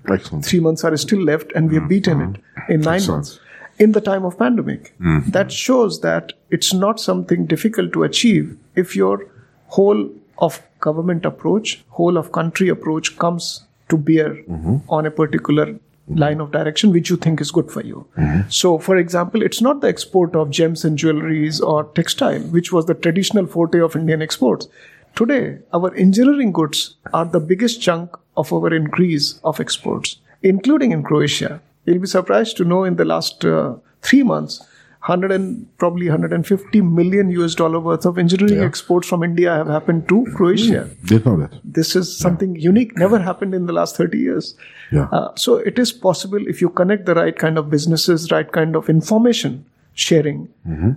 [0.09, 0.45] Excellent.
[0.45, 3.27] Three months are still left, and we have beaten it in nine Excellent.
[3.27, 3.41] months
[3.83, 4.95] in the time of pandemic.
[4.99, 5.21] Hmm.
[5.37, 9.27] That shows that it's not something difficult to achieve if your
[9.67, 14.77] whole of government approach, whole of country approach comes to bear mm-hmm.
[14.89, 16.15] on a particular mm-hmm.
[16.17, 18.07] line of direction which you think is good for you.
[18.17, 18.49] Mm-hmm.
[18.49, 22.87] So, for example, it's not the export of gems and jewelries or textile, which was
[22.87, 24.69] the traditional forte of Indian exports.
[25.15, 31.03] Today, our engineering goods are the biggest chunk of our increase of exports, including in
[31.03, 31.61] Croatia.
[31.85, 34.61] You'll be surprised to know in the last uh, three months,
[35.07, 38.65] 100 and probably 150 million US dollar worth of engineering Yeah.
[38.67, 40.89] exports from India have happened to Croatia.
[41.05, 41.59] Didn't know that.
[41.65, 44.55] This is something unique, never happened in the last 30 years.
[44.93, 45.09] Yeah.
[45.11, 48.77] Uh, so it is possible if you connect the right kind of businesses, right kind
[48.77, 49.65] of information
[49.95, 50.49] sharing,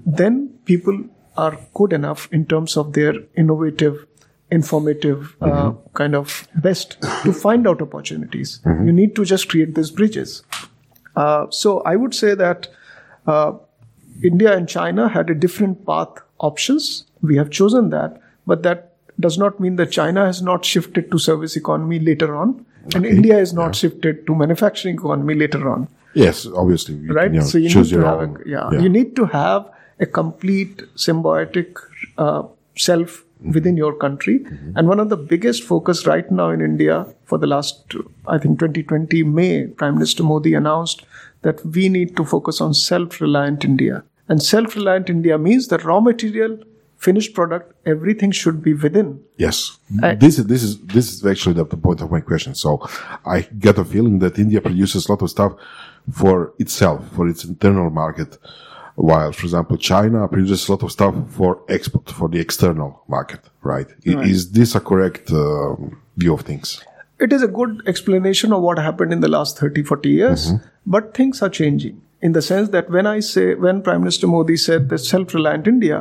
[0.06, 1.04] then people
[1.36, 4.06] are good enough in terms of their innovative,
[4.52, 8.62] informative uh, kind of best to find out opportunities.
[8.66, 10.44] You need to just create these bridges.
[11.16, 12.68] Uh, so I would say that
[13.28, 13.54] uh,
[14.24, 16.10] India and China had a different path
[16.40, 17.06] options.
[17.22, 21.18] We have chosen that, but that does not mean that China has not shifted to
[21.18, 25.88] service economy later on, and India is not shifted to manufacturing economy later on.
[26.14, 26.96] Yes, obviously.
[26.96, 27.26] You Right.
[27.26, 30.06] can, you know, so you need to have a, yeah, you need to have a
[30.06, 31.78] complete symbiotic
[32.18, 32.44] uh,
[32.78, 34.40] self within your country.
[34.40, 34.78] Mm-hmm.
[34.78, 37.94] And one of the biggest focus right now in India for the last,
[38.28, 41.06] I think, 2020 May, Prime Minister Modi announced
[41.42, 44.04] that we need to focus on self-reliant India.
[44.28, 46.58] And self-reliant India means that raw material,
[46.98, 49.22] finished product, everything should be within.
[49.38, 52.56] Yes, I- this is this is this is actually the, the point of my question.
[52.56, 52.88] So
[53.26, 55.54] I get a feeling that India produces a lot of stuff
[56.12, 58.38] for itself, for its internal market,
[58.96, 63.42] while, for example, China produces a lot of stuff for export, for the external market.
[63.62, 63.88] Right?
[64.08, 65.76] I- Is this a correct uh,
[66.18, 66.82] view of things?
[67.18, 70.42] it is a good explanation of what happened in the last 30 40 years
[70.86, 74.58] but things are changing in the sense that when i say when prime minister modi
[74.64, 76.00] said that self-reliant india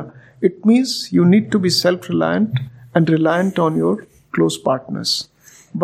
[0.49, 2.59] it means you need to be self-reliant
[2.93, 3.93] and reliant on your
[4.37, 5.13] close partners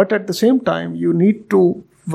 [0.02, 1.62] but at the same time you need to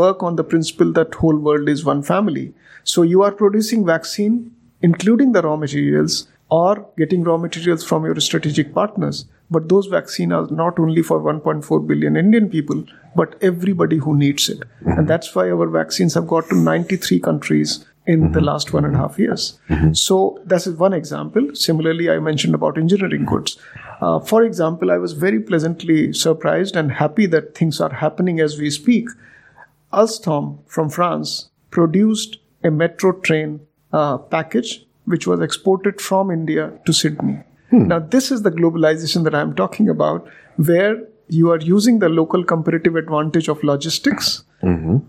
[0.03, 2.47] work on the principle that whole world is one family
[2.85, 4.37] so you are producing vaccine
[4.83, 9.25] including the raw materials or getting raw materials from your strategic partners.
[9.51, 14.49] But those vaccines are not only for 1.4 billion indian people but everybody who needs
[14.49, 14.63] it.
[14.81, 15.07] And mm-hmm.
[15.07, 18.47] that's why our vaccines have got to 93 countries in the mm-hmm.
[18.47, 19.59] last one and a half years.
[19.69, 19.95] Mm-hmm.
[19.95, 21.55] So that's one example.
[21.55, 23.59] Similarly i mentioned about engineering goods
[24.01, 28.59] uh, for example i was very pleasantly surprised and happy that things are happening as
[28.59, 29.09] we speak.
[29.93, 33.61] Alstom from France produced a metro train
[33.93, 37.39] uh, package which was exported from India to Sydney.
[37.73, 40.97] Now, this is the globalization that I'm talking about, where
[41.29, 44.45] you are using the local comparative advantage of logistics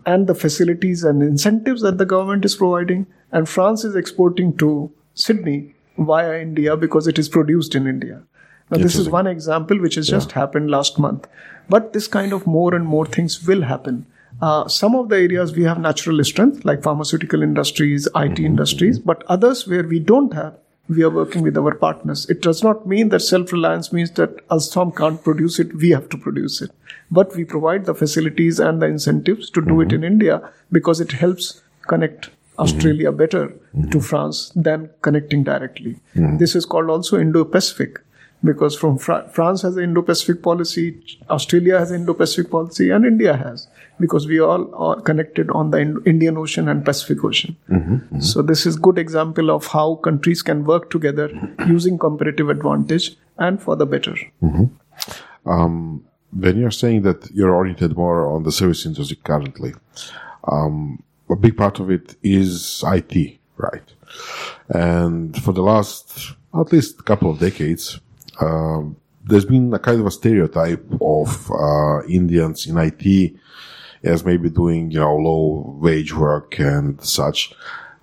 [0.05, 4.91] and the facilities and incentives that the government is providing, and France is exporting to
[5.13, 8.21] Sydney via India because it is produced in India.
[8.69, 11.27] Now, this is one example which has just happened last month.
[11.69, 14.05] But this kind of more and more things will happen.
[14.41, 18.45] Uh, some of the areas we have natural strength, like pharmaceutical industries, IT mm-hmm.
[18.45, 19.07] industries, mm-hmm.
[19.07, 20.55] but others where we don't have,
[20.89, 22.29] we are working with our partners.
[22.29, 26.07] It does not mean that self reliance means that Alstom can't produce it, we have
[26.09, 26.71] to produce it.
[27.09, 30.03] But we provide the facilities and the incentives to do it mm-hmm.
[30.03, 32.29] in India because it helps connect
[32.59, 33.53] Australia better
[33.91, 35.99] to France than connecting directly.
[36.15, 37.99] This is called also Indo Pacific
[38.47, 40.85] because from Fra- France has an Indo-Pacific policy,
[41.29, 43.67] Australia has an Indo-Pacific policy, and India has
[43.99, 47.55] because we all are connected on the Ind- Indian Ocean and Pacific Ocean.
[47.69, 48.19] Mm-hmm, mm-hmm.
[48.19, 51.71] So this is good example of how countries can work together mm-hmm.
[51.71, 54.15] using comparative advantage and for the better.
[55.45, 59.73] Um, when you're saying that you're oriented more on the service industry currently,
[60.51, 63.93] um, a big part of it is IT, right?
[64.69, 67.99] And for the last at least a couple of decades,
[68.39, 73.35] um, there's been a kind of a stereotype of uh, Indians in IT
[74.03, 77.53] as maybe doing, you know, low wage work and such.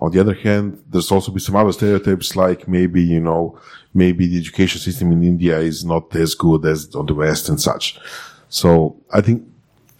[0.01, 3.59] On the other hand, there's also been some other stereotypes like maybe, you know,
[3.95, 7.61] maybe the education system in India is not as good as on the West and
[7.61, 7.99] such.
[8.49, 9.47] So I think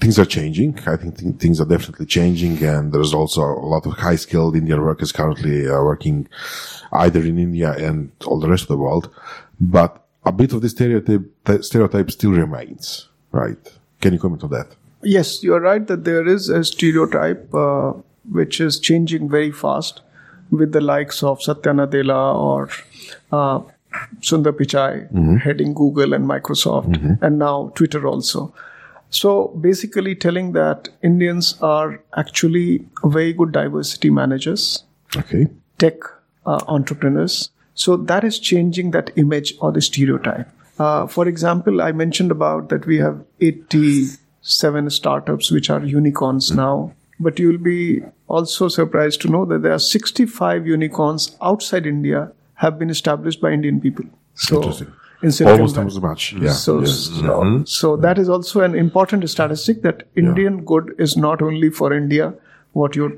[0.01, 0.79] things are changing.
[0.87, 4.57] I think th- things are definitely changing, and there's also a lot of high skilled
[4.57, 6.29] Indian workers currently uh, working
[6.93, 9.09] either in India and all the rest of the world.
[9.61, 13.59] But a bit of the stereotype, th- stereotype still remains, right?
[14.01, 14.69] Can you comment on that?
[15.03, 17.93] Yes, you're right that there is a stereotype uh,
[18.31, 20.01] which is changing very fast
[20.51, 22.71] with the likes of Satya Nadella or
[23.33, 23.61] uh,
[24.21, 28.53] Sundar Pichai heading Google and Microsoft, and now Twitter also.
[29.11, 34.85] So basically, telling that Indians are actually very good diversity managers,
[35.17, 35.47] Okay.
[35.79, 35.95] tech
[36.47, 37.51] uh, entrepreneurs.
[37.75, 40.49] So that is changing that image or the stereotype.
[40.79, 46.57] Uh, for example, I mentioned about that we have 87 startups which are unicorns hmm.
[46.57, 52.33] now, but you'll be also surprised to know that there are 65 unicorns outside India
[52.55, 54.05] have been established by Indian people.
[54.35, 54.93] So Interesting.
[55.23, 56.33] in Silicon Almost as much.
[56.33, 56.53] Yeah.
[56.53, 57.65] So, so, mm-hmm.
[57.65, 58.03] so mm-hmm.
[58.03, 62.35] that is also an important statistic that Indian good is not only for India,
[62.73, 63.13] what your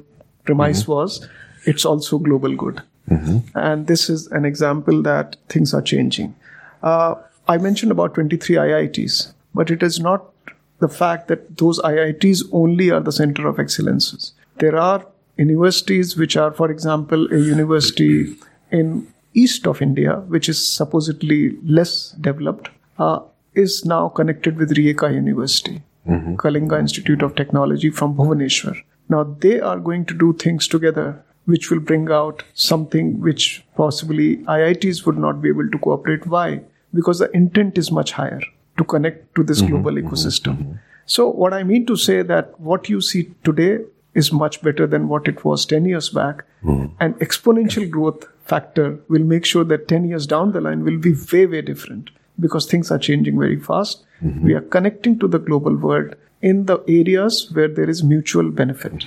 [0.45, 0.93] premise mm-hmm.
[0.93, 1.27] was,
[1.65, 2.83] it's also global good.
[3.55, 6.35] And this is an example that things are changing.
[6.83, 7.15] Uh,
[7.49, 10.25] I mentioned about 23 IITs, but it is not
[10.79, 14.33] the fact that those IITs only are the center of excellences.
[14.59, 18.37] There are universities which are, for example, a university
[18.71, 23.21] in east of India, which is supposedly less developed, uh,
[23.55, 25.83] is now connected with Rijeka University,
[26.37, 28.77] Kalinga Institute of Technology from Bhubaneswar.
[29.09, 34.39] Now they are going to do things together which will bring out something which possibly
[34.39, 36.27] IITs would not be able to cooperate.
[36.27, 36.61] Why?
[36.93, 38.41] Because the intent is much higher
[38.79, 40.59] to connect to this mm-hmm, global mm-hmm, ecosystem.
[40.59, 40.73] Mm-hmm.
[41.07, 43.79] So what I mean to say that what you see today
[44.15, 46.45] is much better than what it was 10 years back.
[47.01, 51.15] And exponential growth factor will make sure that 10 years down the line will be
[51.33, 54.05] way, way different because things are changing very fast.
[54.43, 59.05] We are connecting to the global world in the areas where there is mutual benefit.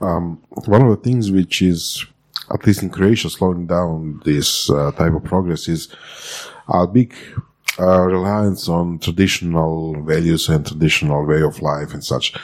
[0.00, 2.04] Um, one of the things which is,
[2.52, 5.94] at least in Croatia, slowing down this uh, type of progress is
[6.68, 7.14] a big
[7.78, 12.34] uh, reliance on traditional values and traditional way of life and such.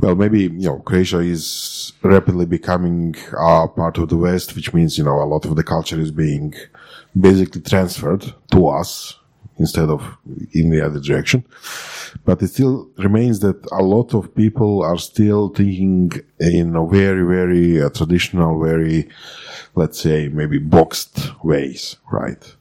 [0.00, 4.98] Well, maybe, you know, Croatia is rapidly becoming a part of the West, which means,
[4.98, 6.54] you know, a lot of the culture is being
[7.18, 9.18] basically transferred to us
[9.58, 10.16] instead of
[10.52, 11.44] in the other direction.
[12.24, 17.24] But it still remains that a lot of people are still thinking in a very,
[17.24, 19.08] very uh, traditional, very,
[19.74, 22.56] let's say, maybe boxed ways, right?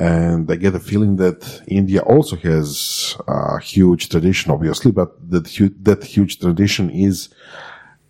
[0.00, 5.48] And I get a feeling that India also has a huge tradition, obviously, but that
[5.48, 7.28] hu- that huge tradition is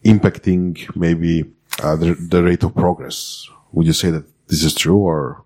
[0.04, 1.44] impacting maybe
[1.82, 3.48] uh, the, the rate of progress.
[3.72, 5.43] Would you say that this is true or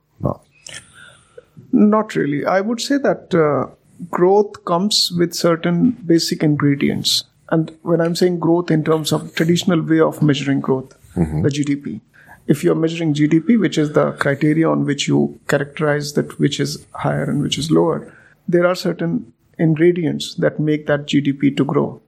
[1.73, 2.15] not?
[2.15, 2.45] Really.
[2.45, 3.73] I would say that uh,
[4.11, 7.25] growth comes with certain basic ingredients.
[7.51, 10.95] And when I'm saying growth in terms of traditional way of measuring growth,
[11.43, 12.01] the GDP.
[12.47, 16.87] If you're measuring GDP, which is the criteria on which you characterize that which is
[16.95, 18.13] higher and which is lower,
[18.47, 22.01] there are certain ingredients that make that GDP to grow.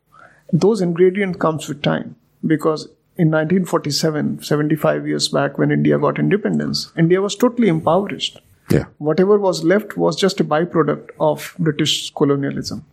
[0.53, 2.85] Those ingredients comes with time because
[3.17, 8.41] in 1947, 75 years back when India got independence, India was totally impoverished
[8.71, 8.85] Yeah.
[8.99, 12.85] whatever was left was just a byproduct of British colonialism.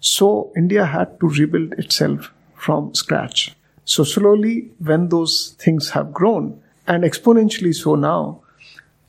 [0.00, 3.54] So India had to rebuild itself from scratch.
[3.84, 8.40] So slowly, when those things have grown, and exponentially so now,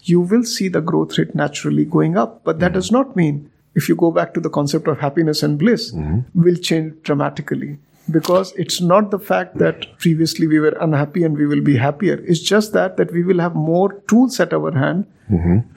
[0.03, 2.43] you will see the growth rate naturally going up.
[2.43, 2.73] But that mm-hmm.
[2.75, 6.41] does not mean, if you go back to the concept of happiness and bliss, mm-hmm.
[6.41, 7.77] will change dramatically.
[8.09, 12.19] Because it's not the fact that previously we were unhappy and we will be happier.
[12.25, 15.05] It's just that that we will have more tools at our hand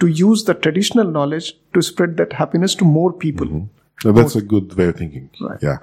[0.00, 3.68] to use the traditional knowledge to spread that happiness to more people.
[4.00, 5.30] So that's a good way of thinking.
[5.40, 5.62] Right.
[5.62, 5.78] Yeah.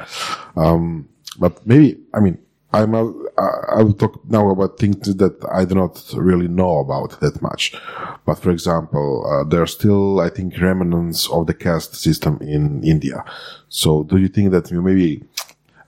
[0.57, 1.07] Um,
[1.39, 2.37] but maybe, I mean,
[2.73, 3.05] I'm, a,
[3.37, 7.75] I will talk now about things that I do not really know about that much.
[8.25, 12.83] But for example, uh, there are still, I think, remnants of the caste system in
[12.83, 13.23] India.
[13.69, 15.23] So do you think that maybe,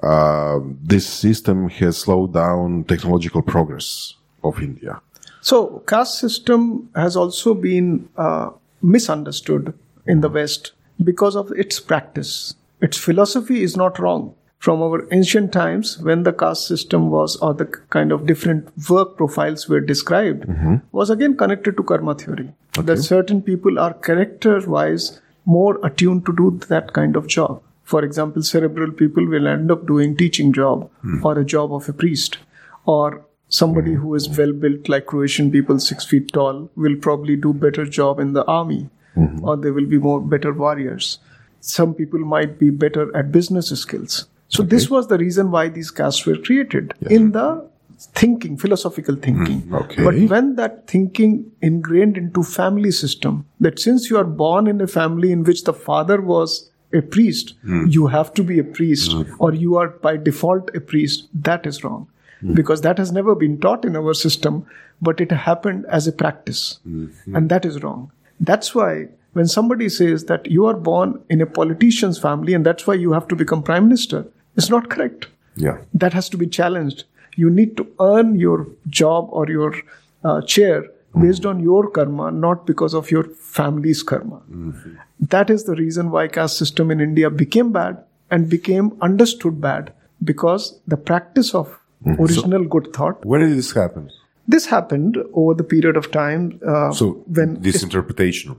[0.04, 5.02] uh, this system has slowed down technological progress of India?
[5.42, 8.52] So, caste system has also been uh,
[8.82, 9.74] misunderstood
[10.06, 10.74] in the West
[11.04, 12.56] because of its practice.
[12.82, 14.36] Its philosophy is not wrong.
[14.60, 19.18] From our ancient times, when the caste system was, or the kind of different work
[19.18, 20.46] profiles were described,
[20.94, 22.54] was again connected to karma theory.
[22.80, 27.62] That certain people are character wise more attuned to do that kind of job.
[27.84, 31.26] For example, cerebral people will end up doing teaching job hmm.
[31.26, 32.38] or a job of a priest.
[32.86, 34.02] Or somebody hmm.
[34.02, 38.20] who is well built like croatian people six feet tall will probably do better job
[38.20, 38.90] in the army.
[39.16, 39.44] Hmm.
[39.44, 41.20] Or they will be more better warriors.
[41.60, 44.28] Some people might be better at business skills.
[44.48, 49.62] So this was the reason why these castes were created in the thinking, philosophical thinking.
[49.64, 50.04] Mm, okay.
[50.04, 54.88] But when that thinking ingrained into family system, that since you are born in a
[54.88, 57.91] family in which the father was a priest, Mm.
[57.94, 61.84] you have to be a priest, or you are by default a priest, that is
[61.84, 62.07] wrong.
[62.44, 62.56] Mm.
[62.56, 64.65] Because that has never been taught in our system,
[65.02, 66.80] but it happened as a practice.
[66.88, 67.36] Mm-hmm.
[67.36, 68.11] And that is wrong.
[68.40, 72.86] That's why when somebody says that you are born in a politician's family and that's
[72.86, 74.26] why you have to become prime minister,
[74.56, 75.78] it's not correct Yeah.
[75.94, 77.06] that has to be challenged.
[77.36, 79.74] You need to earn your job or your
[80.24, 80.86] uh, chair
[81.19, 84.41] based on your karma, not because of your family's karma.
[85.19, 89.94] That is the reason why caste system in India became bad and became understood bad
[90.23, 91.80] because the practice of
[92.19, 93.23] original good thought.
[93.26, 94.10] When did this happen?
[94.48, 98.56] This happened over the period of time uh, So when this interpretation,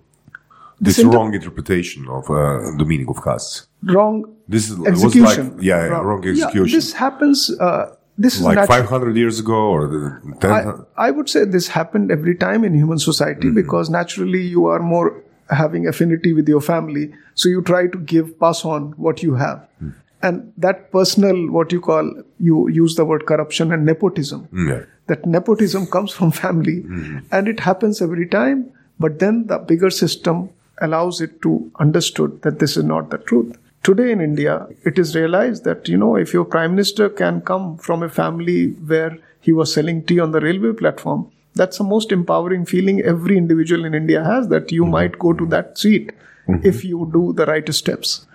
[0.80, 2.36] This inter- wrong interpretation of uh,
[2.78, 3.66] the meaning of castes.
[3.82, 5.22] wrong This is, execution.
[5.22, 6.76] was like yeah, yeah, wrong Yeah, execution.
[6.78, 7.50] this happens.
[7.60, 11.68] Uh, this is like 500 years ago or the 10, I, I would say this
[11.68, 13.56] happened every time in human society mm-hmm.
[13.56, 17.12] because naturally you are more having affinity with your family.
[17.34, 19.66] So you try to give, pass on what you have.
[19.82, 19.94] Mm.
[20.22, 24.48] And that personal, what you call, you use the word corruption and nepotism.
[24.52, 24.86] Mm, yeah.
[25.06, 27.18] That nepotism comes from family mm-hmm.
[27.30, 28.70] and it happens every time.
[28.98, 30.50] But then the bigger system
[30.80, 33.58] allows it to understood that this is not the truth.
[33.84, 37.76] Today in India, it is realized that, you know, if your prime minister can come
[37.76, 42.10] from a family where he was selling tea on the railway platform, that's the most
[42.10, 44.92] empowering feeling every individual in India has that you mm-hmm.
[44.92, 46.12] might go to that seat
[46.48, 46.66] mm-hmm.
[46.66, 48.26] if you do the right steps.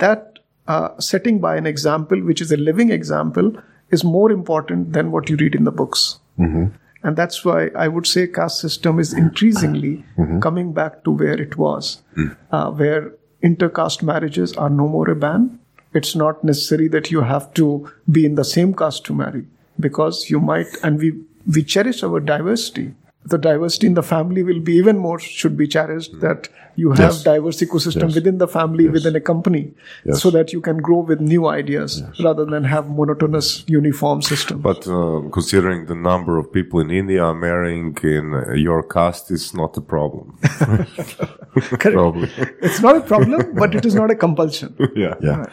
[0.00, 0.38] That
[0.68, 3.56] uh, setting by an example, which is a living example,
[3.88, 6.18] is more important than what you read in the books.
[6.38, 6.76] Mm-hmm.
[7.04, 10.04] And that's why I would say caste system is increasingly
[10.40, 12.34] coming back to where it was, mm.
[12.50, 13.12] uh, where
[13.44, 15.58] intercaste marriages are no more a ban.
[15.92, 19.46] It's not necessary that you have to be in the same caste to marry
[19.78, 21.12] because you might, and we,
[21.46, 22.94] we cherish our diversity.
[23.32, 26.98] The diversity in the family will be even more should be cherished that you have
[27.14, 27.22] Yes.
[27.24, 28.14] diverse ecosystem Yes.
[28.16, 29.72] within the family, within a company,
[30.04, 30.20] Yes.
[30.22, 34.60] so that you can grow with new ideas rather than have monotonous uniform system.
[34.60, 39.54] But uh, considering the number of people in India marrying in uh, your caste is
[39.54, 40.36] not a problem.
[41.80, 42.28] Probably.
[42.60, 44.74] it's not a problem, but it is not a compulsion.
[44.96, 45.14] yeah.
[45.20, 45.46] yeah.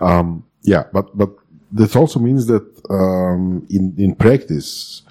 [0.00, 1.30] Um, yeah, but but
[1.72, 5.02] this also means that um, in in practice,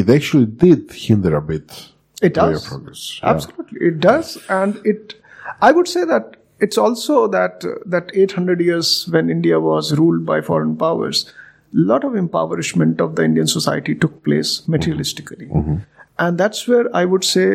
[0.00, 1.72] it actually did hinder a bit
[2.22, 2.66] It does.
[2.68, 3.20] progress.
[3.22, 3.30] Yeah.
[3.30, 5.14] Absolutely, it does, and it.
[5.62, 10.24] I would say that it's also that uh, that 800 years when India was ruled
[10.26, 15.48] by foreign powers, a lot of impoverishment of the Indian society took place materialistically,
[16.18, 17.46] and that's where I would say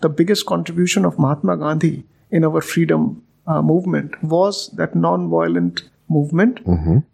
[0.00, 6.60] the biggest contribution of Mahatma Gandhi in our freedom uh, movement was that non-violent movement.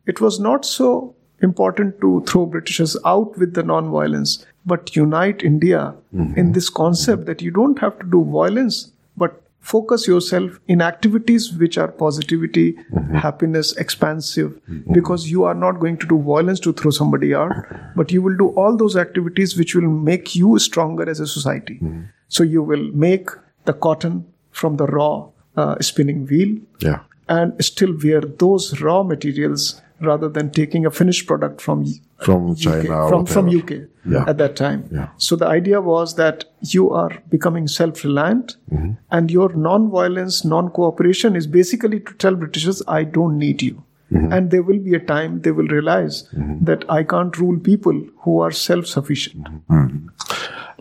[0.07, 5.95] It was not so important to throw Britishers out with the non-violence, but unite India
[6.15, 6.39] mm-hmm.
[6.39, 11.53] in this concept that you don't have to do violence, but focus yourself in activities
[11.53, 13.15] which are positivity, mm-hmm.
[13.17, 14.93] happiness, expansive, mm-hmm.
[14.93, 17.53] because you are not going to do violence to throw somebody out,
[17.97, 21.81] but you will do all those activities which will make you stronger as a society.
[22.29, 23.31] So you will make
[23.65, 27.01] the cotton from the raw uh, spinning wheel Yeah.
[27.29, 31.85] and still wear those raw materials rather than taking a finished product from
[32.19, 33.49] From UK, China or from from.
[33.49, 33.71] UK
[34.05, 34.25] Yeah.
[34.29, 34.85] at that time.
[34.93, 35.09] Yeah.
[35.17, 38.93] So the idea was that you are becoming self-reliant, Mm-hmm.
[39.11, 43.83] and your non-violence, non-cooperation is basically to tell Britishers, "I don't need you."
[44.13, 44.33] Mm-hmm.
[44.33, 46.29] And there will be a time they will realize
[46.71, 49.49] that I can't rule people who are self-sufficient.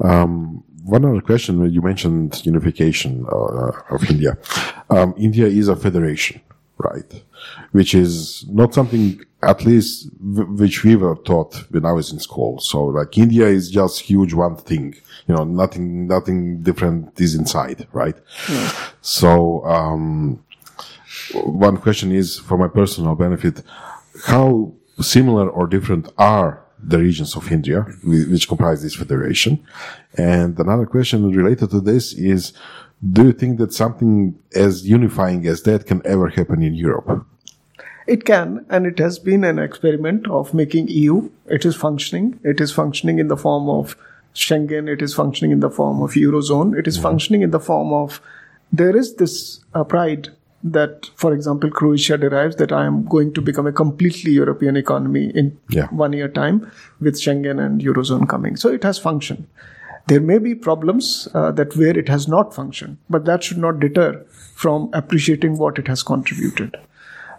[0.02, 4.38] Um, one other question you mentioned unification uh, of India.
[4.90, 6.42] Um, India is a federation,
[6.78, 7.24] right?
[7.72, 12.60] Which is not something, at least, which we were taught when I was in school.
[12.60, 14.96] So, like, India is just huge one thing.
[15.28, 18.16] You know, nothing, nothing different is inside, right?
[19.02, 20.44] So, um,
[21.34, 23.62] one question is for my personal benefit,
[24.26, 29.66] how similar or different are the regions of India which comprise this federation?
[30.18, 32.54] And another question related to this is,
[33.12, 37.26] do you think that something as unifying as that can ever happen in Europe?
[38.08, 41.30] It can, and it has been an experiment of making EU.
[41.48, 42.40] It is functioning.
[42.44, 43.98] It is functioning in the form of
[44.36, 44.88] Schengen.
[44.88, 46.78] It is functioning in the form of Eurozone.
[46.78, 48.22] It is functioning in the form of
[48.72, 50.30] there is this uh, pride
[50.64, 55.32] that, for example, Croatia derives that I am going to become a completely European economy
[55.34, 55.88] in Yeah.
[55.88, 58.56] one year time with Schengen and Eurozone coming.
[58.56, 59.48] So it has functioned.
[60.08, 63.80] There may be problems uh, that where it has not functioned, but that should not
[63.80, 64.24] deter
[64.54, 66.78] from appreciating what it has contributed.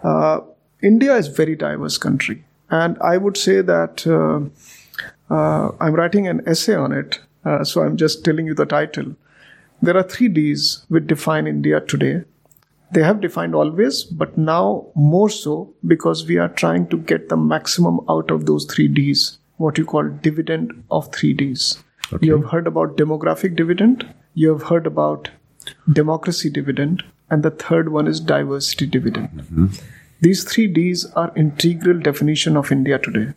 [0.03, 0.41] Uh,
[0.81, 6.27] India is a very diverse country, and I would say that uh, uh, I'm writing
[6.27, 7.19] an essay on it.
[7.45, 9.15] Uh, so I'm just telling you the title.
[9.81, 12.23] There are three Ds which define India today.
[12.91, 17.37] They have defined always, but now more so because we are trying to get the
[17.37, 19.37] maximum out of those three Ds.
[19.55, 21.83] What you call dividend of three Ds.
[22.21, 24.07] You have heard about demographic dividend.
[24.33, 25.29] You have heard about
[25.91, 29.29] democracy dividend, and the third one is diversity dividend.
[29.29, 29.67] Mm-hmm.
[30.21, 33.33] These three Ds are integral definition of India today.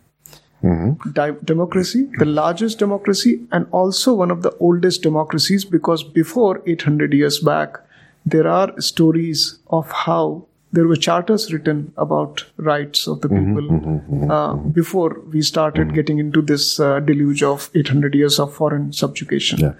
[0.63, 1.11] Mm-hmm.
[1.11, 7.13] Di- democracy, the largest democracy, and also one of the oldest democracies because before 800
[7.13, 7.77] years back,
[8.25, 14.53] there are stories of how there were charters written about rights of the people uh,
[14.53, 19.59] before we started getting into this uh, deluge of 800 years of foreign subjugation.
[19.59, 19.73] Yeah.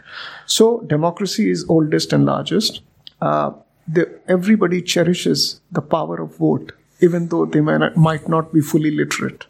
[0.46, 2.82] So democracy is oldest and largest.
[3.22, 3.52] Uh,
[3.88, 8.62] the, everybody cherishes the power of vote, even though they might not, might not be
[8.62, 9.46] fully literate.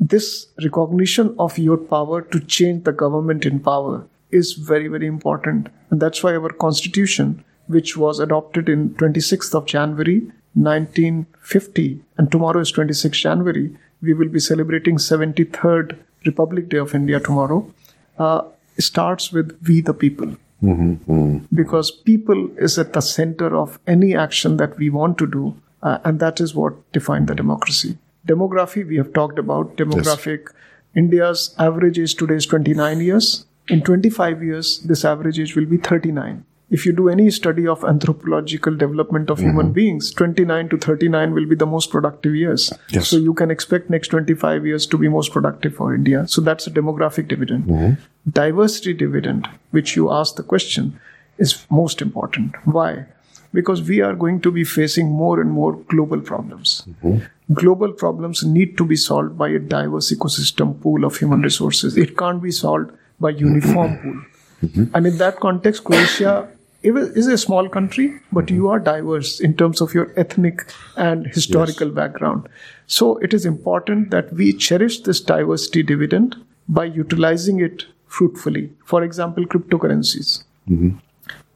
[0.00, 5.68] This recognition of your power to change the government in power is very, very important.
[5.90, 12.60] And that's why our constitution, which was adopted in 26th of January 1950, and tomorrow
[12.60, 17.72] is 26th January, we will be celebrating 73rd Republic Day of India tomorrow,
[18.18, 18.42] uh,
[18.78, 20.36] starts with we the people.
[21.54, 25.98] Because people is at the center of any action that we want to do uh,
[26.04, 27.96] and that is what defined the democracy.
[28.26, 29.76] Demography we have talked about.
[29.76, 30.48] Demographic
[30.94, 33.46] india's average age today is 29 years.
[33.68, 37.84] In 25 years this average age will be 39 if you do any study of
[37.84, 39.72] anthropological development of human mm-hmm.
[39.72, 42.72] beings 29 to 39 will be the most productive years.
[42.90, 43.08] Yes.
[43.08, 46.26] so you can expect next 25 years to be most productive for india.
[46.28, 47.64] So that's a demographic dividend.
[47.64, 48.30] Mm-hmm.
[48.30, 51.00] Diversity dividend which you asked the question
[51.38, 52.54] is most important.
[52.64, 53.06] Why?
[53.52, 56.84] Because we are going to be facing more and more global problems.
[56.88, 57.54] Mm-hmm.
[57.54, 61.96] Global problems need to be solved by a diverse ecosystem pool of human resources.
[61.96, 64.20] It can't be solved by uniform pool.
[64.94, 66.48] And in that context croatia
[66.82, 70.64] is is a small country but you are diverse in terms of your ethnic
[70.96, 72.48] and historical background
[72.86, 76.36] so it is important that we cherish this diversity dividend
[76.68, 80.96] by utilizing it fruitfully for example cryptocurrencies mm-hmm.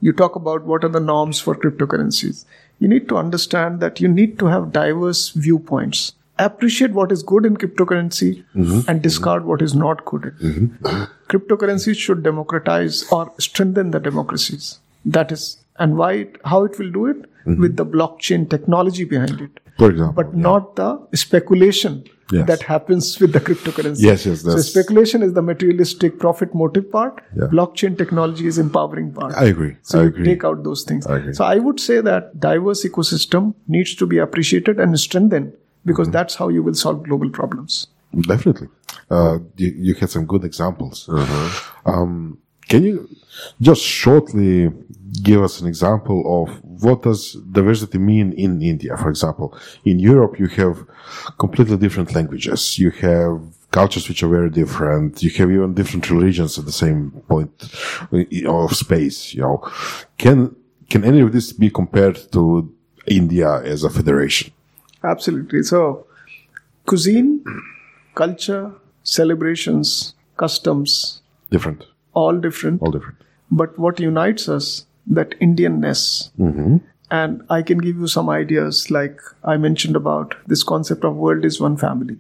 [0.01, 2.45] you talk about what are the norms for cryptocurrencies.
[2.79, 6.13] You need to understand that you need to have diverse viewpoints.
[6.39, 8.81] Appreciate what is good in cryptocurrency mm-hmm.
[8.91, 10.25] and discard what is not good.
[10.25, 10.39] it.
[10.39, 11.05] Mm-hmm.
[11.29, 14.81] Cryptocurrencies should democratize or strengthen the democracies.
[15.05, 19.41] That is, and why, it, how it will do it with the blockchain technology behind
[19.41, 20.15] it, For example.
[20.23, 22.47] but not the speculation Yes.
[22.47, 24.01] that happens with the cryptocurrency.
[24.01, 27.21] Yes, yes, So speculation is the materialistic profit motive part.
[27.37, 27.49] Yeah.
[27.49, 29.35] Blockchain technology is empowering part.
[29.35, 29.77] I agree.
[29.83, 30.25] So I you agree.
[30.25, 31.07] take out those things.
[31.07, 31.35] I agree.
[31.35, 35.53] So I would say that diverse ecosystem needs to be appreciated and strengthened
[35.85, 36.13] because Mm-hmm.
[36.13, 37.89] that's how you will solve global problems.
[38.23, 38.69] Definitely.
[39.11, 41.07] Uh, you, you had some good examples.
[41.85, 43.09] Um, can you
[43.61, 44.71] just shortly
[45.23, 48.97] give us an example of what does diversity mean in India?
[48.97, 50.85] For example, in Europe, you have
[51.39, 52.79] completely different languages.
[52.79, 55.23] You have cultures which are very different.
[55.23, 57.53] You have even different religions at the same point
[58.13, 59.35] eh, of space.
[59.35, 59.71] You know,
[60.19, 60.55] can
[60.91, 62.73] can any of this be compared to
[63.07, 64.53] India as a federation?
[65.03, 65.63] Absolutely.
[65.63, 66.07] So
[66.87, 67.45] cuisine,
[68.15, 68.73] culture,
[69.03, 71.21] celebrations, customs,
[71.51, 71.85] Different,
[72.15, 72.83] all different.
[72.83, 73.19] all different.
[73.51, 76.31] But what unites us, that Indianness.
[76.39, 76.79] Mm-hmm.
[77.11, 81.45] And I can give you some ideas, like I mentioned about this concept of world
[81.45, 82.17] is one family.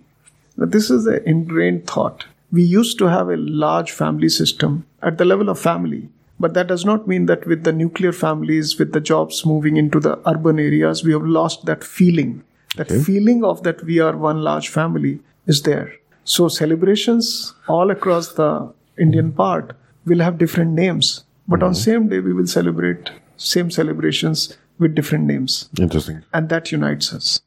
[0.56, 2.26] Now, this is an ingrained thought.
[2.52, 6.68] We used to have a large family system at the level of family, but that
[6.68, 10.60] does not mean that with the nuclear families, with the jobs moving into the urban
[10.60, 12.44] areas, we have lost that feeling.
[12.76, 15.94] That feeling of that we are one large family is there.
[16.24, 19.76] So celebrations all across the Indian part
[20.06, 25.24] will have different names, but on same day we will celebrate same celebrations with different
[25.24, 25.68] names.
[25.78, 26.22] Interesting.
[26.32, 27.40] and that unites us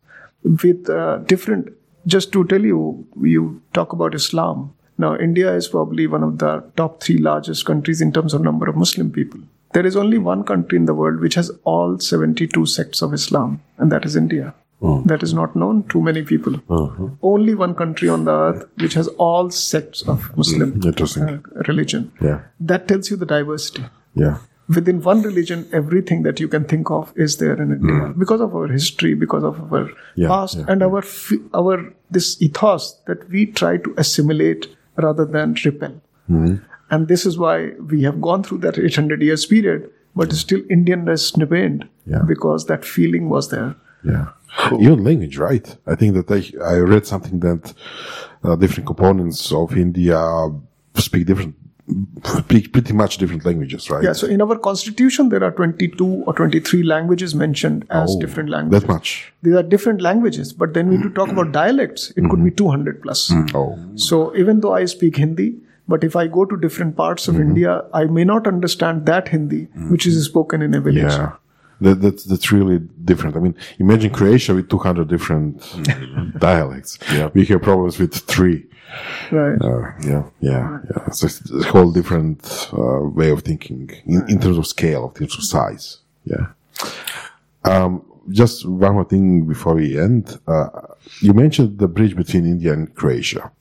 [0.44, 1.74] with uh, different
[2.06, 4.74] just to tell you you talk about islam.
[4.98, 6.52] Now india is probably one of the
[6.82, 9.42] top 3 largest countries in terms of number of muslim people.
[9.74, 13.60] There is only one country in the world which has all 72 sects of islam
[13.78, 16.56] and that is india that is not known to many people
[17.22, 21.24] only one country on the earth which has all sects of muslim Interesting.
[21.30, 22.42] uh, religion Yeah.
[22.60, 24.38] that tells you the diversity Yeah.
[24.76, 28.56] within one religion, everything that you can think of is there in India because of
[28.62, 29.84] our history, because of our
[30.16, 31.76] Yeah, past, yeah, and our f- our
[32.18, 34.68] this ethos that we try to assimilate
[35.06, 35.94] rather than repel.
[36.30, 36.56] Mm-hmm.
[36.98, 37.56] And this is why
[37.94, 39.90] we have gone through that 800 years period,
[40.24, 42.24] but still Indianness remained Yeah.
[42.34, 43.70] because that feeling was there.
[44.14, 44.26] Yeah.
[44.80, 45.78] Even language, right?
[45.86, 46.42] I think that I,
[46.76, 47.74] I read something that
[48.44, 50.20] uh, different components of India
[50.96, 51.56] speak different,
[52.24, 54.04] speak pretty much different languages, right?
[54.04, 58.50] Yeah, so in our constitution, there are 22 or 23 languages mentioned as Oh, different
[58.50, 58.82] languages.
[58.82, 59.32] That much.
[59.44, 63.02] These are different languages, but then when you talk about dialects, it could be 200
[63.04, 63.32] plus.
[63.54, 63.78] Oh.
[63.96, 65.56] So even though I speak Hindi,
[65.88, 67.44] but if I go to different parts of Mm-hmm.
[67.50, 71.04] India, I may not understand that Hindi, which is spoken in a village.
[71.04, 71.34] Yeah.
[71.82, 73.36] That, that's, that's really different.
[73.36, 75.62] I mean, imagine Croatia with 200 different
[76.40, 76.98] dialects.
[77.14, 77.30] Yeah.
[77.34, 78.66] We have problems with three.
[79.32, 79.62] Right.
[79.62, 80.24] Uh, Yeah.
[80.40, 81.10] yeah, yeah.
[81.12, 85.28] So it's a whole different uh, way of thinking in, in terms of scale, in
[85.28, 86.00] terms of size.
[86.26, 86.48] Yeah.
[87.64, 90.40] Um, just one more thing before we end.
[90.48, 90.70] Uh,
[91.22, 93.52] you mentioned the bridge between India and Croatia.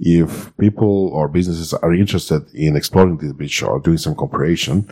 [0.00, 4.88] If people or businesses are interested in exploring this bridge or doing some cooperation,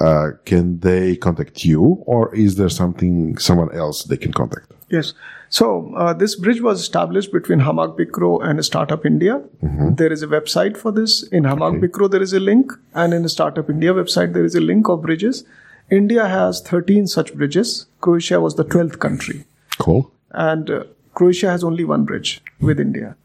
[0.00, 4.72] uh, can they contact you, or is there something someone else they can contact?
[4.90, 5.12] Yes.
[5.50, 9.42] So uh, this bridge was established between HAMAG-BICRO and Startup India.
[9.62, 11.22] There is a website for this.
[11.28, 14.60] In HAMAG-BICRO, there is a link, and in the Startup India website, there is a
[14.60, 15.44] link of bridges.
[15.90, 17.86] India has 13 such bridges.
[18.02, 19.44] Croatia was the 12th country.
[19.78, 20.10] Cool.
[20.32, 20.84] and uh,
[21.14, 23.16] Croatia has only one bridge with India.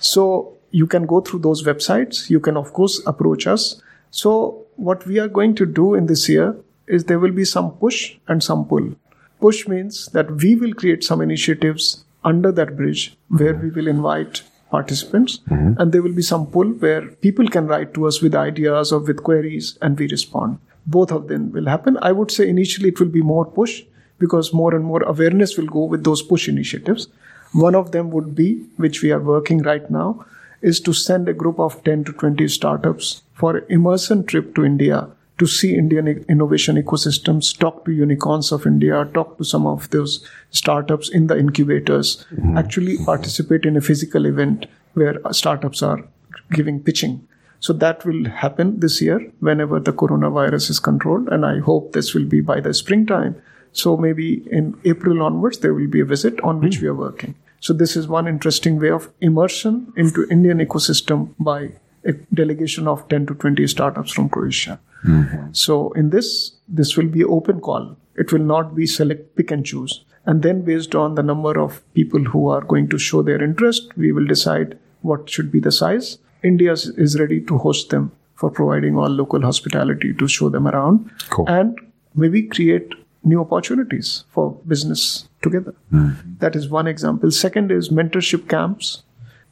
[0.00, 2.30] So you can go through those websites.
[2.30, 3.82] You can, of course, approach us.
[4.12, 6.54] So what we are going to do in this year
[6.86, 8.94] is there will be some push and some pull.
[9.40, 14.42] Push means that we will create some initiatives under that bridge where we will invite
[14.70, 15.80] participants mm-hmm.
[15.80, 19.00] and there will be some pull where people can write to us with ideas or
[19.00, 20.58] with queries and we respond.
[20.86, 21.96] Both of them will happen.
[22.02, 23.82] I would say initially it will be more push
[24.18, 27.08] because more and more awareness will go with those push initiatives.
[27.52, 30.26] One of them would be which we are working right now
[30.62, 34.64] is to send a group of 10 to 20 startups for an immersion trip to
[34.64, 35.08] india
[35.38, 40.24] to see Indian innovation ecosystems, talk to unicorns of India, talk to some of those
[40.50, 42.56] startups in the incubators, mm-hmm.
[42.56, 46.04] actually participate in a physical event where startups are
[46.52, 47.26] giving pitching.
[47.60, 52.14] So that will happen this year whenever the coronavirus is controlled, and I hope this
[52.14, 53.40] will be by the springtime.
[53.72, 56.82] So maybe in April onwards, there will be a visit on which hmm.
[56.82, 57.34] we are working.
[57.62, 61.70] So this is one interesting way of immersion into Indian ecosystem by
[62.04, 64.80] a delegation of 10 to 20 startups from Croatia.
[65.06, 65.52] Mm-hmm.
[65.52, 67.96] So in this, this will be open call.
[68.16, 70.04] It will not be select, pick and choose.
[70.26, 73.96] And then based on the number of people who are going to show their interest,
[73.96, 76.18] we will decide what should be the size.
[76.42, 80.66] India is- is ready to host them for providing all local hospitality to show them
[80.66, 81.48] around Cool.
[81.48, 81.78] and
[82.16, 85.74] maybe create new opportunities for business together.
[85.90, 86.10] Hmm.
[86.38, 87.30] That is one example.
[87.30, 89.02] Second is mentorship camps.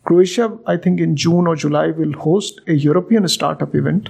[0.05, 4.09] Croatia, I think in June or July, will host a European startup event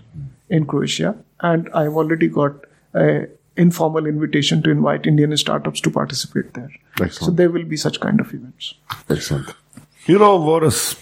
[0.48, 2.52] in Croatia, and I've already got
[2.94, 3.26] a
[3.56, 6.70] informal invitation to invite Indian startups to participate there.
[7.00, 7.12] Excellent.
[7.14, 8.74] So there will be such kind of events.
[9.08, 9.52] Excellent.
[10.06, 10.94] You know, Boris